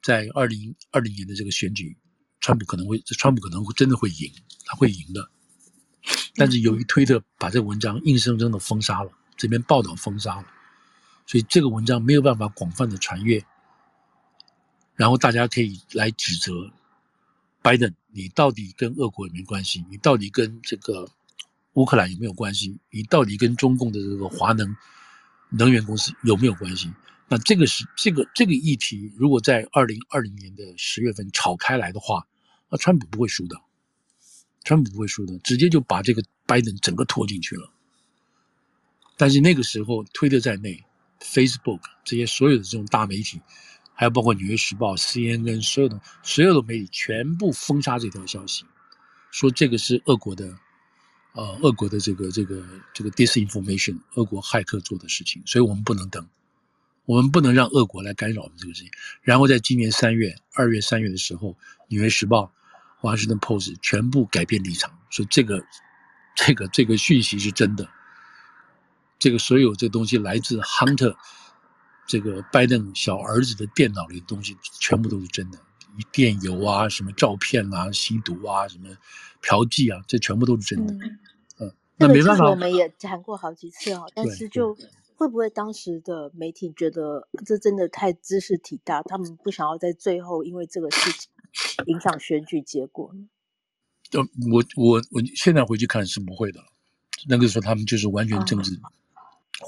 [0.02, 1.96] 在二零二零年的这个选举，
[2.40, 4.32] 川普可能会，川普可能会真的会赢，
[4.64, 5.28] 他会赢的。
[6.36, 9.10] 但是由于推特把这个文章硬生生的封杀了。
[9.36, 10.46] 这边报道封杀了，
[11.26, 13.42] 所以这个文章没有办法广泛的传阅，
[14.96, 16.70] 然后大家可以来指责
[17.62, 19.84] 拜登，你到底跟俄国有没有关系？
[19.90, 21.08] 你到底跟这个
[21.74, 22.78] 乌克兰有没有关系？
[22.90, 24.76] 你到底跟中共的这个华能
[25.50, 26.92] 能源公司有没有关系？
[27.28, 32.26] 那这个是这个这个议题，如果在二零二零年的十月份炒开来的话，
[32.68, 33.56] 那川普不会输的，
[34.64, 37.70] 川普不会输的，直接就把这个拜登整个拖进去了。
[39.16, 40.82] 但是那个时候，推特在内
[41.20, 43.40] ，Facebook 这些所有的这种大媒体，
[44.00, 48.64] 还有包括《纽约时报》、CNN 所有的所有的媒体，全部封杀这条消息，
[49.30, 50.56] 说这个是俄国的，
[51.34, 56.26] 呃，俄国的这个这个这个 disinformation，俄国骇客做的事情，所以我们不能等，
[57.04, 58.90] 我们不能让俄国来干扰我们这个事情。
[59.20, 61.50] 然后在今年三月、二月、三月的时候，
[61.88, 62.44] 《纽约时报》、
[62.96, 65.62] 《华盛顿 Post》全部改变立场，说这个
[66.34, 67.86] 这个这个讯息是真的。
[69.18, 71.14] 这个所有这东西来自 Hunter，
[72.10, 75.58] 这个拜登小儿子的电脑里的东西全部都是真的，
[76.10, 78.88] 电邮啊、什么照片啊、吸毒啊、什么
[79.40, 80.92] 嫖妓啊，这全部都是真的。
[80.92, 81.18] 嗯，
[81.60, 84.10] 嗯，那没办法，我们也谈过好几次哦。
[84.12, 84.76] 但是就
[85.14, 91.30] 会不会当时的媒体觉得这真的太知识体大，他们不想要在最后因为这个事情
[91.86, 93.28] 影响选举结果呢？
[94.18, 94.20] 呃，
[94.50, 96.60] 我我我现在回去看是不会的，
[97.28, 98.74] 那个时候他们就是完全政治。
[98.82, 98.90] 啊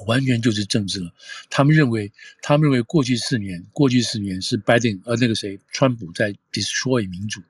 [0.07, 1.13] 完全就是政治了。
[1.51, 7.41] 他们认为，他们认为过去四年，过去四年是拜登呃那个谁，川普在 destroy 民主，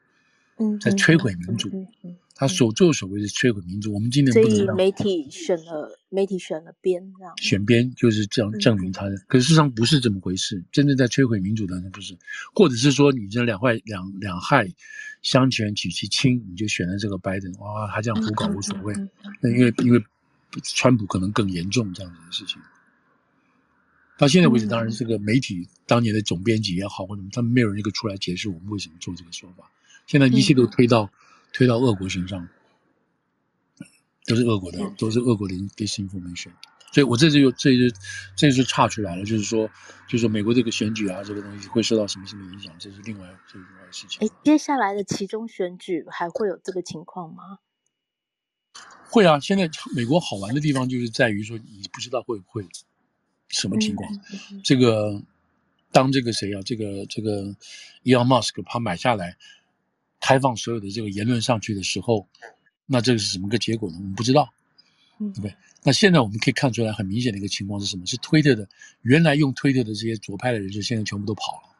[0.58, 1.68] 嗯，在摧毁民主。
[1.72, 3.94] 嗯嗯、他所作所为是摧毁民主。
[3.94, 9.14] 我们今天不能所以媒体选了媒体选了边，这样选边就是这样证明他的。
[9.14, 12.16] 嗯、可是事实上不是这么回事，真正在摧毁民主的人不是，
[12.54, 14.68] 或者是说你这两害两两害
[15.22, 18.94] 相权取其轻，你就选了这个拜登，哇，他这样胡搞无所谓。
[19.40, 20.02] 那、嗯、因为因为。
[20.60, 22.60] 川普可能更严重这样子的事情，
[24.18, 29.70] 到现在为止，当然这个媒体当年的总编辑也好，或者他们没有人一个出来解释我们为什么做这个说法。
[30.06, 31.10] 现在一切都推到
[31.52, 32.48] 推到俄国身上，
[34.26, 36.50] 都是俄国的，都是俄国的 disinformation。
[36.92, 37.96] 所以我这就又这就
[38.36, 39.66] 这就岔出来了，就是说，
[40.06, 44.26] 就是说美国这个选举啊，这个东西会受到什么什么影响，这是另外这是另外的事情。
[44.26, 47.60] 哎，接下来的其中选举还会有这个情况吗？
[49.08, 52.66] 会啊，现在美国好玩的地方就是在于说，你不知道会不会
[53.48, 54.10] 什么情况。
[54.64, 55.22] 这个
[55.90, 57.54] 当这个谁啊，这个这个
[58.04, 59.36] Elon Musk 他买下来，
[60.20, 62.26] 开放所有的这个言论上去的时候，
[62.86, 63.96] 那这个是什么个结果呢？
[63.98, 64.50] 我们不知道，
[65.18, 65.54] 对不对？
[65.82, 68.06] 那现在我们可以看出来很明显的一个情况是什么？
[68.06, 68.66] 是推特的
[69.02, 71.76] 原来用推特的这些左派的人士，现在全部都跑了，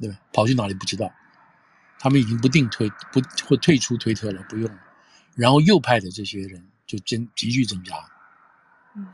[0.00, 0.18] 对吧？
[0.32, 1.12] 跑去哪里不知道？
[1.98, 4.78] 他们已经不定推不或退出推特了，不用了。
[5.34, 7.94] 然后右派的这些人就增急剧增加，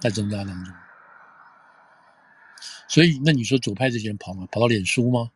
[0.01, 0.75] 在增加当中。
[2.89, 4.47] 所以，那你说左派这些人跑吗？
[4.51, 5.31] 跑到脸书吗？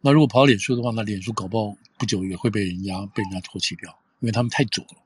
[0.00, 3.90] 那如果跑到脸书的话，那脸书搞不好不久也会被人家被人家唾弃掉，
[4.20, 5.02] 因为他们太左了。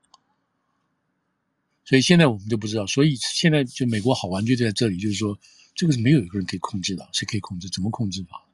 [1.84, 2.86] 所以现在我们就不知道。
[2.86, 5.38] 所以现在就美国好玩就在这里，就是说
[5.74, 7.68] 这个是没有一个人可以控制的，谁可以控制？
[7.68, 8.44] 怎么控制法？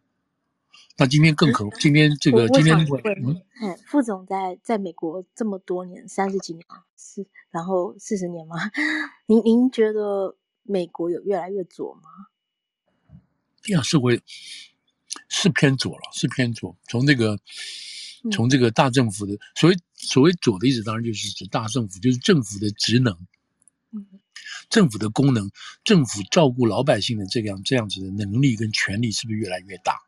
[0.96, 8.56] 那今天更可，今天这个今天嗯，嗯，副总在在美国这么多年，三十几年啊，是然后四十年吗？
[9.26, 12.02] 您您觉得美国有越来越左吗？
[13.70, 14.22] 呀，是会
[15.28, 16.76] 是偏左了，是偏左。
[16.88, 17.40] 从这个
[18.30, 23.12] 从这个大政府的所谓所谓左的意思，当然就是指大政府，就是政府的职能，
[23.90, 24.06] 嗯，
[24.70, 25.50] 政府的功能，
[25.82, 29.98] 政府照顾老百姓的这样这样子的能力跟权力，是不是越来越大？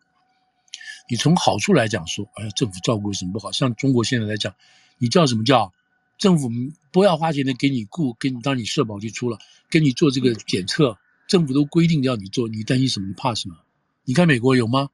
[1.09, 3.53] 你从好处来讲说，哎呀，政府照顾有什么不好？
[3.53, 4.55] 像中国现在来讲，
[4.99, 5.73] 你叫什么叫
[6.19, 6.51] 政府
[6.91, 9.39] 不要花钱的给你雇，给你当你社保去出了，
[9.71, 10.99] 给你做这个检测，
[11.29, 13.07] 政府都规定要你做，你担心什么？
[13.07, 13.57] 你怕什么？
[14.05, 14.89] 你看美国有吗？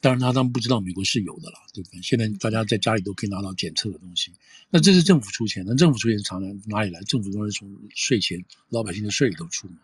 [0.00, 2.00] 当然他他们不知道美国是有的了，对不对？
[2.00, 4.32] 现在大家在家里都可以拿到检测的东西，
[4.70, 7.02] 那这是政府出钱，那政府出钱从哪哪里来？
[7.02, 9.74] 政府当然从税钱，老百姓的税里头出嘛，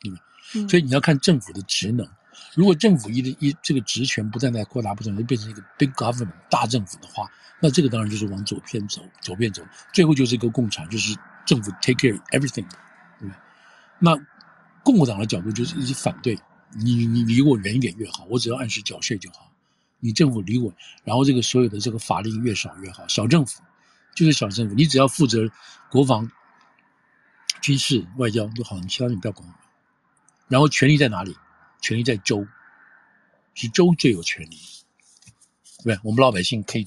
[0.00, 0.18] 对吧？
[0.68, 2.08] 所以你要看政府的职能。
[2.54, 7.30] 如果政府一的一这个职权不断在扩大，不断就变成一个 big government 大政府的话，
[7.60, 9.62] 那这个当然就是往左偏走，左边走，
[9.92, 11.16] 最后就是一个共产，就是
[11.46, 12.66] 政府 take care everything，
[13.20, 13.36] 对吧？
[13.98, 14.16] 那
[14.82, 16.38] 共和党的角度就是一直反对，
[16.72, 19.52] 你你离我远一点越好，我只要按时缴税就好，
[20.00, 20.72] 你政府离我，
[21.04, 23.60] 然后这个所有的这个法令越少越好，小政府
[24.14, 25.48] 就是小政府，你只要负责
[25.90, 26.30] 国防、
[27.60, 29.54] 军事、外交就好，你其他你不要管我，
[30.48, 31.36] 然后权力在哪里？
[31.80, 32.46] 权力在州，
[33.54, 34.56] 是州最有权力，
[35.84, 36.00] 对吧？
[36.04, 36.86] 我们老百姓可以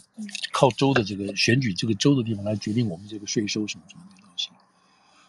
[0.51, 4.49] 靠州的这个选举，这个州的地方来决定我们这个税收什么什么的东西。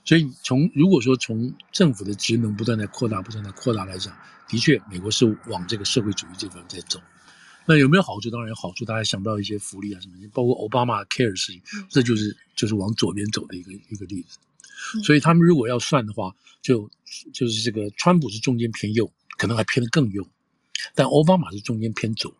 [0.04, 4.12] 所以从如果说从政府的职能不断在扩大、不断在扩大来讲，
[4.48, 7.00] 的确，美国是往这个社会主义这方在走。
[7.64, 8.28] 那有没有好处？
[8.28, 8.84] 当然有好处。
[8.84, 14.38] 大家想到一些福利啊什么，包括奥巴马 care 的事情，这就是就是往左边走的一个一个例子。
[15.04, 16.90] 所以他们如果要算的话，就
[17.32, 19.08] 就是这个川普是中间偏右。
[19.42, 20.24] 可能还偏得更右，
[20.94, 22.32] 但奥巴马是中间偏左，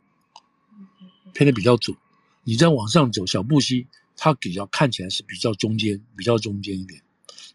[1.35, 1.97] 偏得比较左。
[2.45, 7.03] 你再往上走，小布希他比较看起来是比较中间，比较中间一点，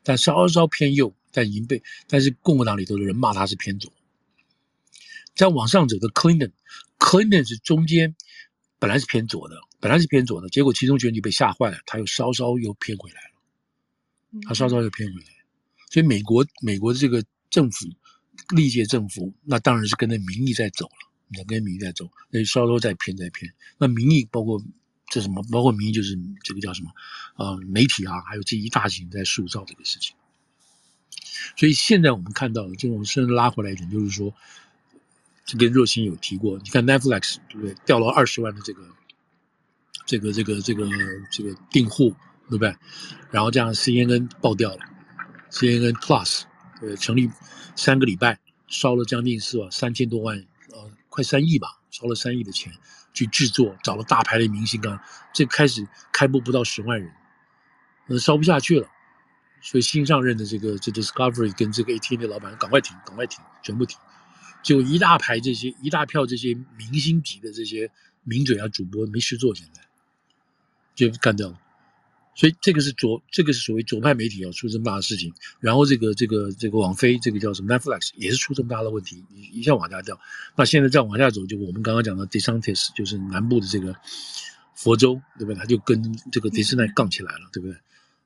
[0.04, 3.90] 但稍稍偏右，但已经被但是共和党里头的人骂他是偏左。
[5.34, 8.18] 再往上走的 Clinton，Clinton 是中间，
[8.80, 15.28] 本来是偏左的，本来是偏左的，结果其中选举被吓坏了，他又稍稍又偏回来了，他稍稍又偏回来，
[15.90, 17.88] 所以美国美国的这个政府。
[18.56, 23.54] 历届政府那当然是跟着民意在走了，你跟民意在走，那就稍稍再偏再偏。
[23.78, 24.64] 那民意包括
[25.10, 25.44] 这什么？
[25.52, 26.92] 包括民意就是这个叫什么？
[27.36, 30.16] 呃，媒体啊，还有这一大群在塑造这个事情。
[31.58, 34.34] 所以现在我们看到，就我们甚至拉回来一点，就是说，
[35.46, 37.76] 这跟若星有提过，你看 Netflix 对不对？
[37.86, 38.82] 掉了二十万的这个
[40.06, 40.88] 这个这个这个
[41.32, 42.12] 这个订户，
[42.50, 42.76] 对不对？
[43.30, 44.80] 然后这样 CNN 爆掉了
[45.52, 46.44] ，CNN Plus。
[46.80, 47.28] 呃，成立
[47.78, 50.36] 三个礼拜，烧了将近是吧三千多万，
[50.74, 52.74] 呃，快三亿吧，烧了三亿的钱
[53.14, 55.00] 去制作，找了大牌的明星啊，
[55.32, 57.14] 这开始开播不到十万人，
[58.08, 58.90] 呃，烧不下去了，
[59.62, 64.00] 所以新上任的这个这 Discovery 跟这个 AT&T 的老板赶快停，赶快停，全部停，
[64.64, 67.92] 就一大排这些一大票这些明星级的这些
[68.24, 69.84] 名嘴啊主播没事做，现在
[70.96, 71.62] 就干掉了。
[72.38, 80.20] 所以这个是左，这个是所谓左派媒体要出这么大的事情，然后这个这个这个网飞这个叫什么 Netflix 也是出这么大的问题，一下往下掉。
[80.56, 83.96] 那现在再往下走，就我们刚刚讲的 DeSantis 就是南部的这个
[84.76, 85.56] 佛州，对不对？
[85.56, 87.76] 他就跟这个迪士尼杠起来了，对不对？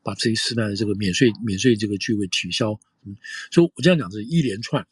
[0.03, 2.77] 把这一时代的这个免税免税这个据位取消。
[3.05, 3.15] 嗯，
[3.49, 4.85] 所以我这样讲是一连串。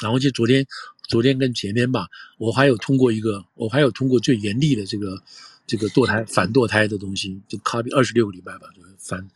[0.00, 0.66] 然后就昨天，
[1.06, 2.08] 昨天跟前天吧，
[2.38, 5.22] 我还有通过一个，我还有通过最严厉的这个。
[5.66, 9.28] 这个堕胎反堕胎的东西，就 copy 二十六个礼拜吧，就反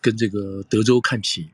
[0.00, 1.48] 跟这个德州看齐。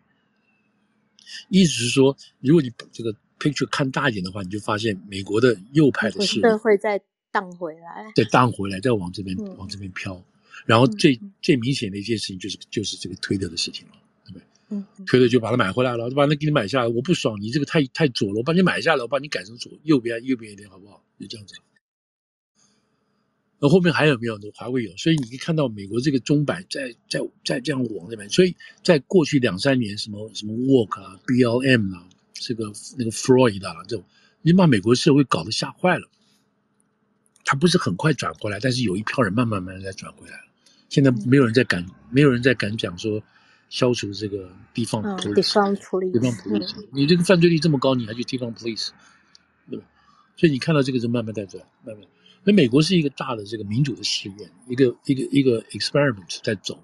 [1.48, 7.00] 意思是说，如果你把这个 picture 看大一点的话，你就发现美国的右派的势力会再
[7.30, 10.22] 荡回来，再荡回来，再往这边、嗯、往这边飘。
[10.66, 13.92] 然后最、嗯、最明显的一件事情就是就是这个推特的事情了，
[14.26, 14.44] 对不对？
[14.68, 16.86] 嗯，推特就把它买回来了，就把它给你买下来。
[16.86, 21.02] 我不爽，你这个太太左了，我把你买下来，我把你改成左右边右边一点，好不好？
[21.18, 21.54] 就这样子。
[23.62, 24.48] 那后面还有没有呢？
[24.56, 24.90] 还会有。
[24.96, 28.28] 所以你可以看到美国这个钟摆在在在这样往那边。
[28.28, 34.04] 所以在过去两三年，什么什么 Work 啊、BLM 啊，这个那个 Freud 啊，这种
[34.42, 36.08] 已经把美国社会搞得吓坏了。
[37.44, 40.44] 他不是很快转过来，但是有一票人慢慢慢慢在转回来了。
[40.88, 43.22] 现在没有人在敢，没有人在敢讲说
[43.68, 46.86] 消除这个地方 police，地方 police，地方 police。
[46.92, 48.88] 你这个犯罪率这么高，你还去地方 police，
[49.70, 49.86] 对吧？
[50.36, 52.04] 所以你看到这个是慢慢在转，慢慢。
[52.44, 56.82] 那美国是一个大的这个民主的实验，一个一个一个 experiment 在走，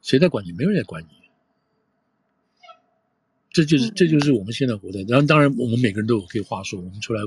[0.00, 0.52] 谁在管你？
[0.52, 1.08] 没有人在管你。
[3.52, 5.02] 这就是这就是我们现在活的。
[5.08, 7.20] 然后当然我们每个人都有可以话说，我们出来，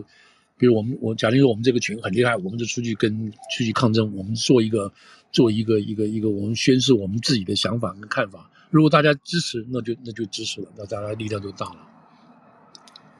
[0.58, 4.94] 比如我们我假定说我们这个群很厉害，我们就出去跟出去抗争，我们做一个
[5.34, 8.50] 做一个一个一个，我们宣示我们自己的想法跟看法。
[8.70, 11.88] 如果大家支持，那就那就支持了，那大家力量就大了。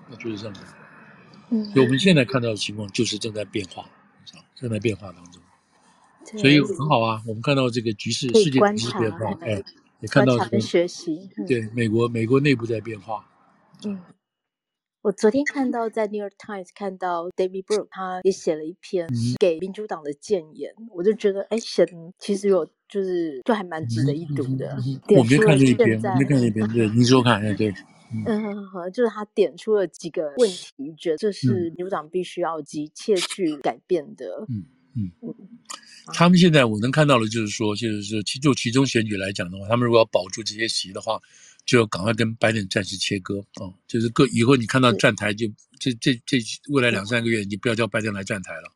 [0.10, 0.62] 那就是这样子。
[1.50, 3.90] 嗯，所以我们现在看到的情况就是正在变化。
[4.64, 5.42] 正在变化当中，
[6.40, 7.22] 所以很好啊。
[7.28, 9.62] 我们看到这个局势，世界局势变化，哎，
[10.00, 11.30] 也看到学习。
[11.46, 13.30] 对，美国，美国内部在变化。
[13.84, 14.00] 嗯，
[15.02, 24.78] 我昨天看到在《New York Times》看到 David Brooks，他也写了一篇给民主党的建言，我就觉得，哎，写的其实有，就是就还蛮值得一读的。
[25.18, 27.74] 我没看那篇，我没看那篇，对， 你说看，哎，对。
[28.26, 34.46] 嗯，就是他点出了几个问题，觉得这是民主党必须要急切去改变的。
[34.50, 35.36] 嗯嗯嗯，
[36.14, 41.20] 他们现在我能看到的，就是说，就是说，其就其中选举来讲的话，他们如果要保住这些席的话，
[41.66, 45.48] 就要赶快跟拜登暂时切割啊、哦，就是各以后你看到站台就
[45.80, 46.38] 这这这
[46.70, 48.72] 未来两三个月，你不要叫拜登来站台了。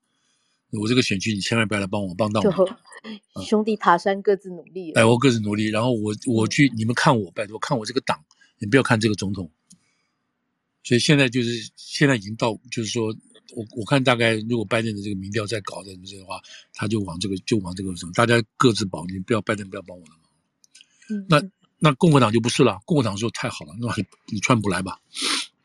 [0.72, 2.78] 我这个选区你千万不要来帮我帮到我，
[3.46, 4.92] 兄弟爬山各自努力。
[4.94, 8.20] 哎，我各自努力，然后我我去你们看我，拜托看我这个党。
[8.60, 9.51] 你不要看这个总统，
[10.84, 13.16] 所以现在就是现在已经到，就是说
[13.55, 16.41] 我我看大概如果拜登的这个民调再搞这这的话，
[16.74, 20.12] 他就往这个就往这个什么，大家各自保，你不要拜登不要帮我了。
[21.10, 21.41] 嗯，那
[21.78, 24.99] 那共和党就不是了，共和党说太好了，那你你川普来吧，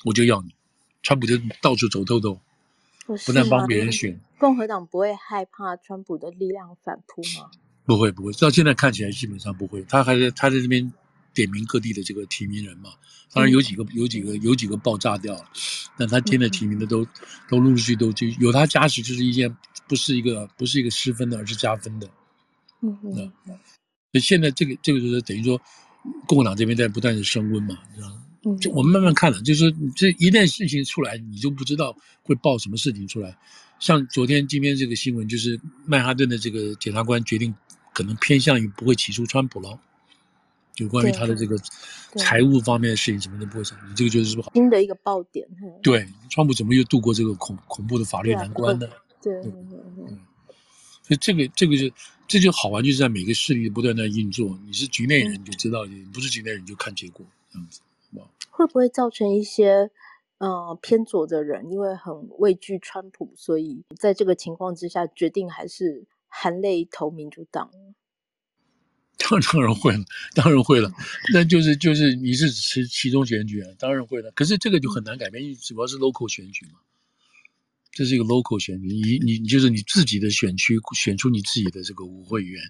[0.05, 0.55] 我就要你，
[1.03, 2.40] 川普就到处走透透，
[3.07, 7.51] 不，不但帮别人选，共和党不会害怕川普的力量反扑吗？
[7.84, 10.93] 不会不会，到现在看起来基本上不会，他还在他在这边。
[11.35, 12.91] 点名各地的这个提名人嘛，
[13.33, 15.45] 当然有几个有几个有几个爆炸掉了，
[15.99, 17.05] 但他现在提名的都
[17.49, 19.55] 都陆陆续续都就有他加持，就是一件
[19.89, 22.09] 不是一个不是一个失分的，而是加分的。
[22.83, 23.33] 嗯嗯。
[23.47, 25.61] 所以现在这个这个就是等于说，
[26.26, 28.22] 共和党这边在不断的升温嘛，你知道吗？
[28.45, 28.59] 嗯。
[28.59, 33.37] 就我们慢慢看了，就是说这一旦事情出来，你就不知道会爆什么事情出来。
[33.78, 37.55] 像昨天今天这个新闻，就是曼哈顿的这个检察官决定，
[37.95, 39.80] 可能偏向于不会起诉川普了。
[40.75, 41.57] 就关于他的这个
[42.16, 44.51] 财务方面的事情，什么都不会讲，你这个就是不好。
[44.55, 45.47] 新的一个爆点。
[45.83, 48.89] 对，川普怎么又度过这个恐恐怖的法律难关呢？
[49.20, 50.18] 对，嗯，
[51.03, 51.95] 所以这个这个就
[52.27, 54.59] 这就好玩，就是在每个势力不断在运作。
[54.64, 57.81] 你是局内人，你就知道；你不是局内人，就看结果这样子。
[58.51, 59.91] 会不会造成一些
[60.39, 67.70] 呃偏左的人，因为很畏惧川普，所以在这个情况之下，决定还是含泪投民主党？
[69.29, 70.05] 当当然会了，
[70.35, 70.93] 当然会了。
[71.33, 74.31] 那就是就是你是其其中选举啊，当然会了。
[74.33, 76.81] 可是这个就很难改变，因为主要是 local 选举嘛。
[77.95, 82.62] 这是一个 local 选举，你你你就是你自己的选区选出你自己的这个五会员，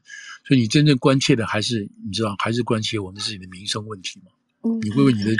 [0.44, 4.32] 所以你真正关切的还是你知道还是关切我们自己的民生问题嘛。
[4.64, 5.30] 嗯，你会问你的，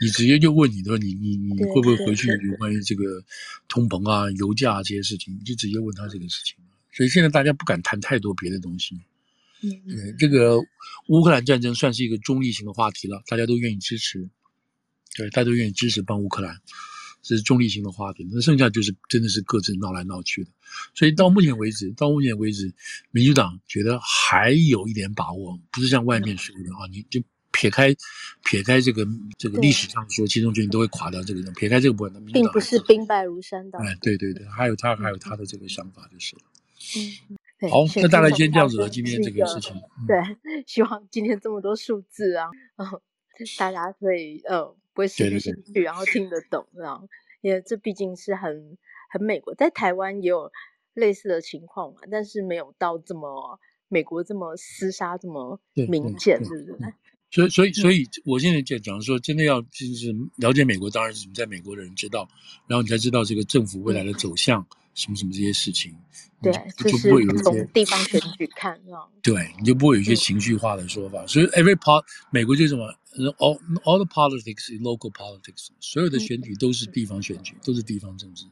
[0.00, 3.24] 你直接就问你的你你你会不会回去有关于这个
[3.68, 6.54] 通膨啊、油价啊这些事情，你就直接问他这个事情。
[6.92, 8.96] 所以现在大家不敢谈太多别的东西。
[9.62, 10.58] 嗯，这个
[11.06, 14.28] 乌克兰战争算是一个中立型的话题了，大家都愿意支持，
[15.16, 16.60] 对，大家都愿意支持帮乌克兰，
[17.22, 18.26] 这是中立型的话题。
[18.32, 20.50] 那剩下就是真的是各自闹来闹去的，
[20.94, 22.74] 所以到目前为止，到目前为止，
[23.12, 27.94] 民主党觉得还有一点把握，不是像外面说的啊，你就撇开
[28.44, 29.06] 撇开这个
[29.38, 33.78] 这个历史上说，其中决定都会垮掉这个人，撇开这个部分，并不是兵败如山倒。
[33.78, 36.42] 哎，对对对，还有他还有他的这个想法就是了，
[37.30, 37.36] 嗯。
[37.70, 38.88] 好，那大概先这样子了。
[38.88, 39.74] 今天这个事情，
[40.06, 43.00] 对，希望今天这么多数字啊，然后
[43.58, 47.08] 大家可以呃不会失去兴趣，然后听得懂这样，
[47.40, 48.76] 因为这毕竟是很
[49.10, 50.50] 很美国，在台湾也有
[50.94, 53.58] 类似的情况嘛，但是没有到这么
[53.88, 56.94] 美国这么厮杀这么明显，是不是？
[57.30, 62.28] 所以，所以，所以，我现在就讲说，真的要就是了解美国，当然是你在美国的人知道，
[62.66, 64.66] 然后你才知道这个政府未来的走向。
[64.94, 65.94] 什么什么这些事情，
[66.42, 68.78] 对，就，就不会有一些地方选举看，
[69.22, 71.26] 对，你就不会有一些情绪化的说法。
[71.26, 72.94] 所以，every part，美国就是什么
[73.38, 78.44] ，all all the politics is local politics，所有的选举都是地方选举，嗯、都是地方政治。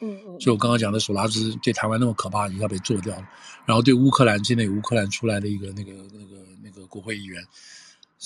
[0.00, 0.40] 嗯嗯。
[0.40, 3.28] 所以我刚刚讲的索拉兹对台湾那么可怕，一下被做掉了。
[3.64, 7.42] 然后对乌克兰，现在有乌克兰出来的一个那个那个那个国会议员，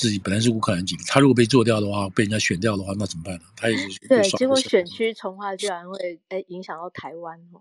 [0.01, 3.43] 自己本来是乌克兰籍的，他如果被做掉的话，被人家选掉的话，那怎么办呢？
[3.55, 7.61] 他也是 对，结果选区重划居然会哎影响到台湾哦。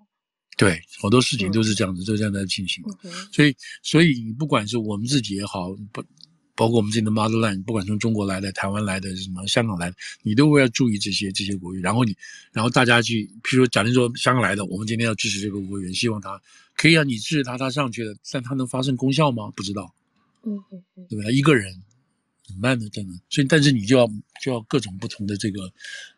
[0.57, 2.83] 对，好多事情都是这样子，嗯、都这样在进行。
[3.03, 6.03] 嗯、所以，所以不管是我们自己也好，不
[6.55, 11.81] 包括我们自己的 motherland，不管从中国来的、台湾来的、什么香港来的，你都会要注意这些这些国语。
[11.81, 12.13] 然后你，
[12.51, 16.41] 然后大家去，譬如说，假定说香港来的，我们今天要支持这个国语，希望他
[16.75, 19.51] 可以让你支持他，他上去了，但他能发生功效吗？
[19.55, 19.93] 不知道。
[20.43, 21.31] 嗯嗯嗯，对吧？
[21.31, 21.81] 一个人。
[22.49, 23.13] 很慢的，真的。
[23.29, 24.05] 所以，但是你就要
[24.41, 25.71] 就要各种不同的这个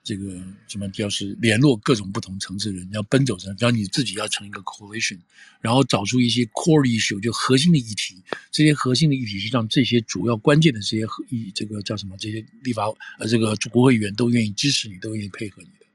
[0.03, 5.19] 这个什么，就是联络各种不同层次的人，要奔走着，然后你自己要成一个 coalition，
[5.59, 8.23] 然后找出一些 core issue，就核心的议题。
[8.51, 12.15] 这些核心的议题是让这些主要关键的这些议这个叫什么？
[12.17, 12.85] 这些立法
[13.19, 15.85] 呃这个国会议员都愿意支持你，都愿意配合你的。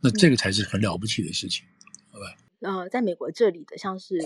[0.00, 1.64] 那这个才是很了不起的事情，
[2.10, 2.36] 好吧？
[2.60, 4.18] 呃，在美国这里的像是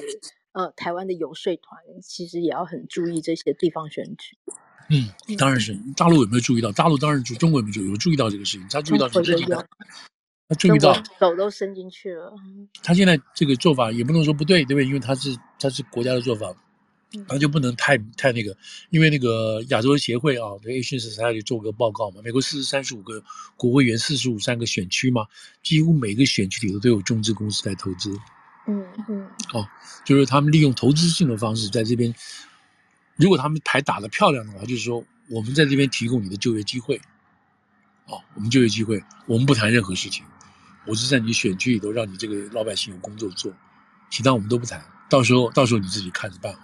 [0.52, 4.36] 呃台湾的游说团，其实也要很注意这些地方选举。
[4.90, 5.72] 嗯，当然是。
[5.96, 6.72] 大陆有没有注意到？
[6.72, 7.88] 大陆当然注，中国有没有注意？
[7.88, 8.66] 有注意到这个事情？
[8.68, 9.64] 他注意到你自己的，
[10.48, 12.32] 他注意到手都伸进去了。
[12.82, 14.86] 他现在这个做法也不能说不对，对不对？
[14.86, 16.52] 因为他是他是国家的做法，
[17.28, 18.56] 他就不能太太那个。
[18.90, 23.22] 因为那个亚洲协会啊，对 Asian Society 做个报告嘛，美国四十三十五个
[23.56, 25.24] 国会议员，四十五三个选区嘛，
[25.62, 28.10] 几乎每个选区里头都有中资公司在投资。
[28.66, 29.28] 嗯嗯。
[29.52, 29.64] 哦，
[30.04, 32.12] 就是他们利用投资性的方式在这边。
[33.20, 36.96] 如果他们牌打得漂亮的话，就是说我们在这边提供你的就业机会，
[38.06, 40.24] 啊，我们就业机会，我们不谈任何事情，
[40.86, 43.52] 我是在你选区里头让你这个老百姓有工作做，
[44.10, 46.58] 其他我们都不谈，到时候到时候你自己看着办。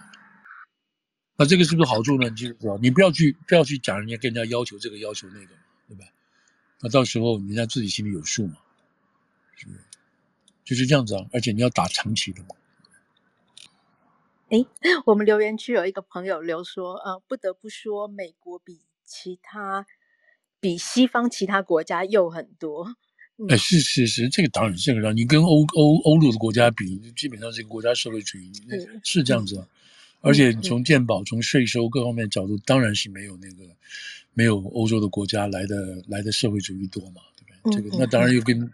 [1.37, 2.31] 那这个是不是好处呢？
[2.31, 5.53] 就是说，你不要去不要去讲人家跟人家要求这个要求那个，
[5.87, 6.05] 对吧？
[6.81, 8.55] 那到时候人家自己心里有数嘛，
[9.55, 9.79] 是不是？
[10.65, 12.55] 就是这样子啊，而且你要打长期的嘛。
[14.49, 14.65] 哎，
[15.05, 19.85] 我们留言区有一个朋友留说，呃，不得不说，美国比其他
[20.59, 22.95] 比西方其他国家又很多。
[23.49, 29.57] 哎、嗯，是是是，这个当然这个让，你跟欧欧欧陆的国家比，基本上这个国家社会主义是，是这样子。
[29.57, 29.67] 嗯、
[30.21, 33.63] 而且从健保、从税收各方面角度，当然是没有那个
[34.33, 37.81] 没有欧洲的国家来的来的社会主义多嘛，对不对？
[37.81, 38.71] 这个那当然又跟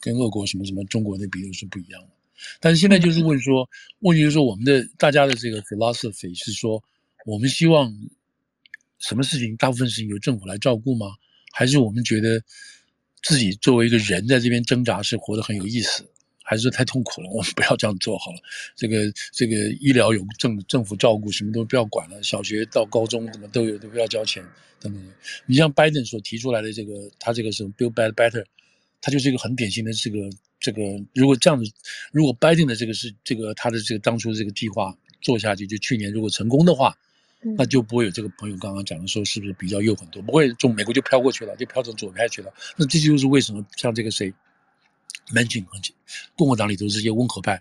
[0.00, 2.08] 跟俄国什么什么中国那比又是不一样的。
[2.60, 3.68] 但是现在就是问说，
[4.00, 6.82] 问题就是说，我们的大家的这个 philosophy 是说，
[7.26, 7.92] 我们希望
[8.98, 11.14] 什么事情，大部分事情由政府来照顾吗？
[11.52, 12.42] 还是我们觉得
[13.22, 16.08] 自己作为一个人在这边挣扎是活得很有意思？
[16.44, 17.30] 还是说太痛苦了？
[17.30, 18.38] 我们不要这样做好了。
[18.74, 22.22] 这个这个医疗有政政府照顾，什么都不要管了。
[22.22, 24.44] 小学到高中怎么都有，都不要交钱
[24.80, 25.02] 等等。
[25.46, 28.44] 你像拜登所提出来的这个，他这个是 Build Back Better，
[29.00, 30.18] 他就是一个很典型的这个。
[30.62, 30.80] 这个
[31.12, 31.68] 如果这样子，
[32.12, 36.96] 如果拜登的这个是这个他的这个当初这个计划做下去，就去年如果成功的话，
[37.40, 42.54] 嗯、那就不会有这个朋友刚刚讲的说是不是比较右很多，不会从美国就飘过去了，就飘成左派去了。
[42.76, 44.32] 那这就是为什么像这个谁
[45.34, 45.66] ，Manchin
[46.36, 47.60] 共和党里头这些温和派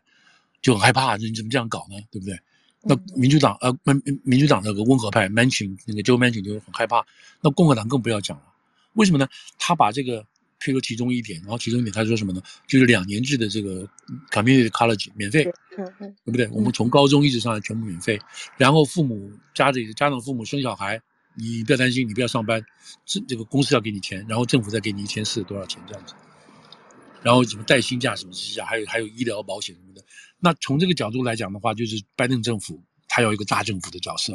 [0.62, 1.98] 就很害怕，你怎么这样搞呢？
[2.12, 2.40] 对不对？
[2.84, 7.04] 那民主党呃，民民主党那个温和派 Manchin 那个 Joe Manchin 就很害怕，
[7.42, 8.44] 那共和党更不要讲了。
[8.94, 9.28] 为什么呢？
[9.58, 10.24] 他把这个。
[10.62, 12.42] 譬如其中一点，然后其中一点他说什么呢？
[12.68, 13.86] 就是两年制的这个
[14.30, 15.44] community college 免费，
[15.78, 16.48] 嗯嗯，对不对？
[16.50, 18.20] 我们从高中一直上来全部免费，
[18.58, 21.02] 然后父母家里家长父母生小孩，
[21.36, 22.64] 你不要担心，你不要上班，
[23.06, 26.14] 这这个公司要给你钱，然后政府再给你一千四多少钱这样子，
[27.24, 30.04] 然后什么带薪假什么假，还有还有医疗保险什么的。
[30.40, 34.34] 那从这个角度来讲的话，就是拜登政府他有一个大政府的角色，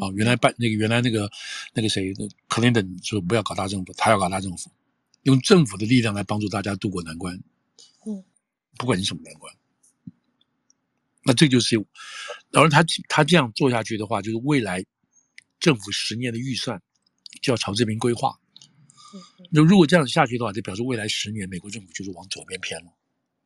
[0.00, 1.30] 哦，原来拜那个原来那个
[1.74, 2.12] 那个谁
[2.48, 4.70] 克林顿说不要搞大政府，他要搞大政府。
[5.22, 7.34] 用政府的力量来帮助大家渡过难关，
[8.06, 8.24] 嗯，
[8.76, 9.54] 不管你什么难关，
[11.24, 11.76] 那这就是，
[12.50, 14.84] 然后他他这样做下去的话，就是未来
[15.58, 16.80] 政府十年的预算
[17.42, 18.38] 就要朝这边规划。
[19.50, 22.92] 那如果这样下去的话，就表示未来十年美国政府就是往左边偏了。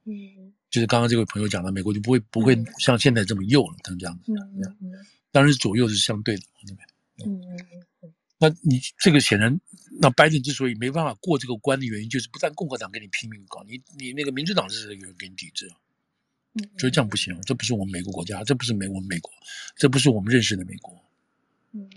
[0.05, 4.33] 嗯，就是刚刚这位朋友讲的，美国就不会不会像现在这么右了，他们这样子。
[4.33, 4.93] 嗯嗯，
[5.33, 6.43] 当然左右是相对的，
[7.25, 7.41] 嗯。
[8.37, 9.59] 那你这个显然，
[10.01, 15.71] 那拜登之所以没办法过这个关的原因，就是不但共和党跟你拼命搞，你你那个民主党是有人给你抵制，
[16.79, 19.31] 所以这样不行，这不是我们美国国家，这不是美我们美国，
[19.77, 20.93] 这不是我们认识的美国。
[21.73, 21.89] 嗯，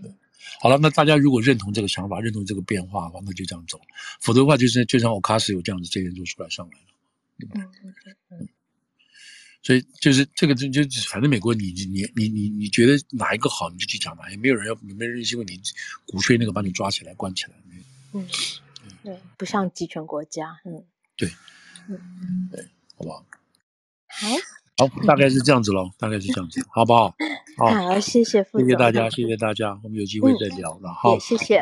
[0.61, 3.81] 好了，那大家如果认同这个想法，认同这个变化的话，那就这样走，
[4.21, 6.85] 否则的话，就是就像我卡斯有这样子，这些人就出来上来了，
[7.39, 7.71] 对吧？
[8.29, 8.47] 嗯。
[9.63, 15.59] 所以就是这个就就反正美国你你你你你觉得哪一个好你就去讲嘛，也没有人要没有人因为你
[16.05, 17.51] 鼓吹那个把你抓起来关起来。
[18.17, 18.27] 嗯，
[19.03, 20.83] 对，不像集权国家，嗯，
[21.15, 21.29] 对，
[22.51, 22.65] 对，
[22.97, 23.25] 好不好？
[24.07, 24.27] 好，
[24.87, 27.13] 好，大概是这样子喽，大概是这样子，好不好？
[27.57, 31.55] 好，好，谢谢，谢谢大家，谢谢大家，我们有机会再聊了，好，谢谢。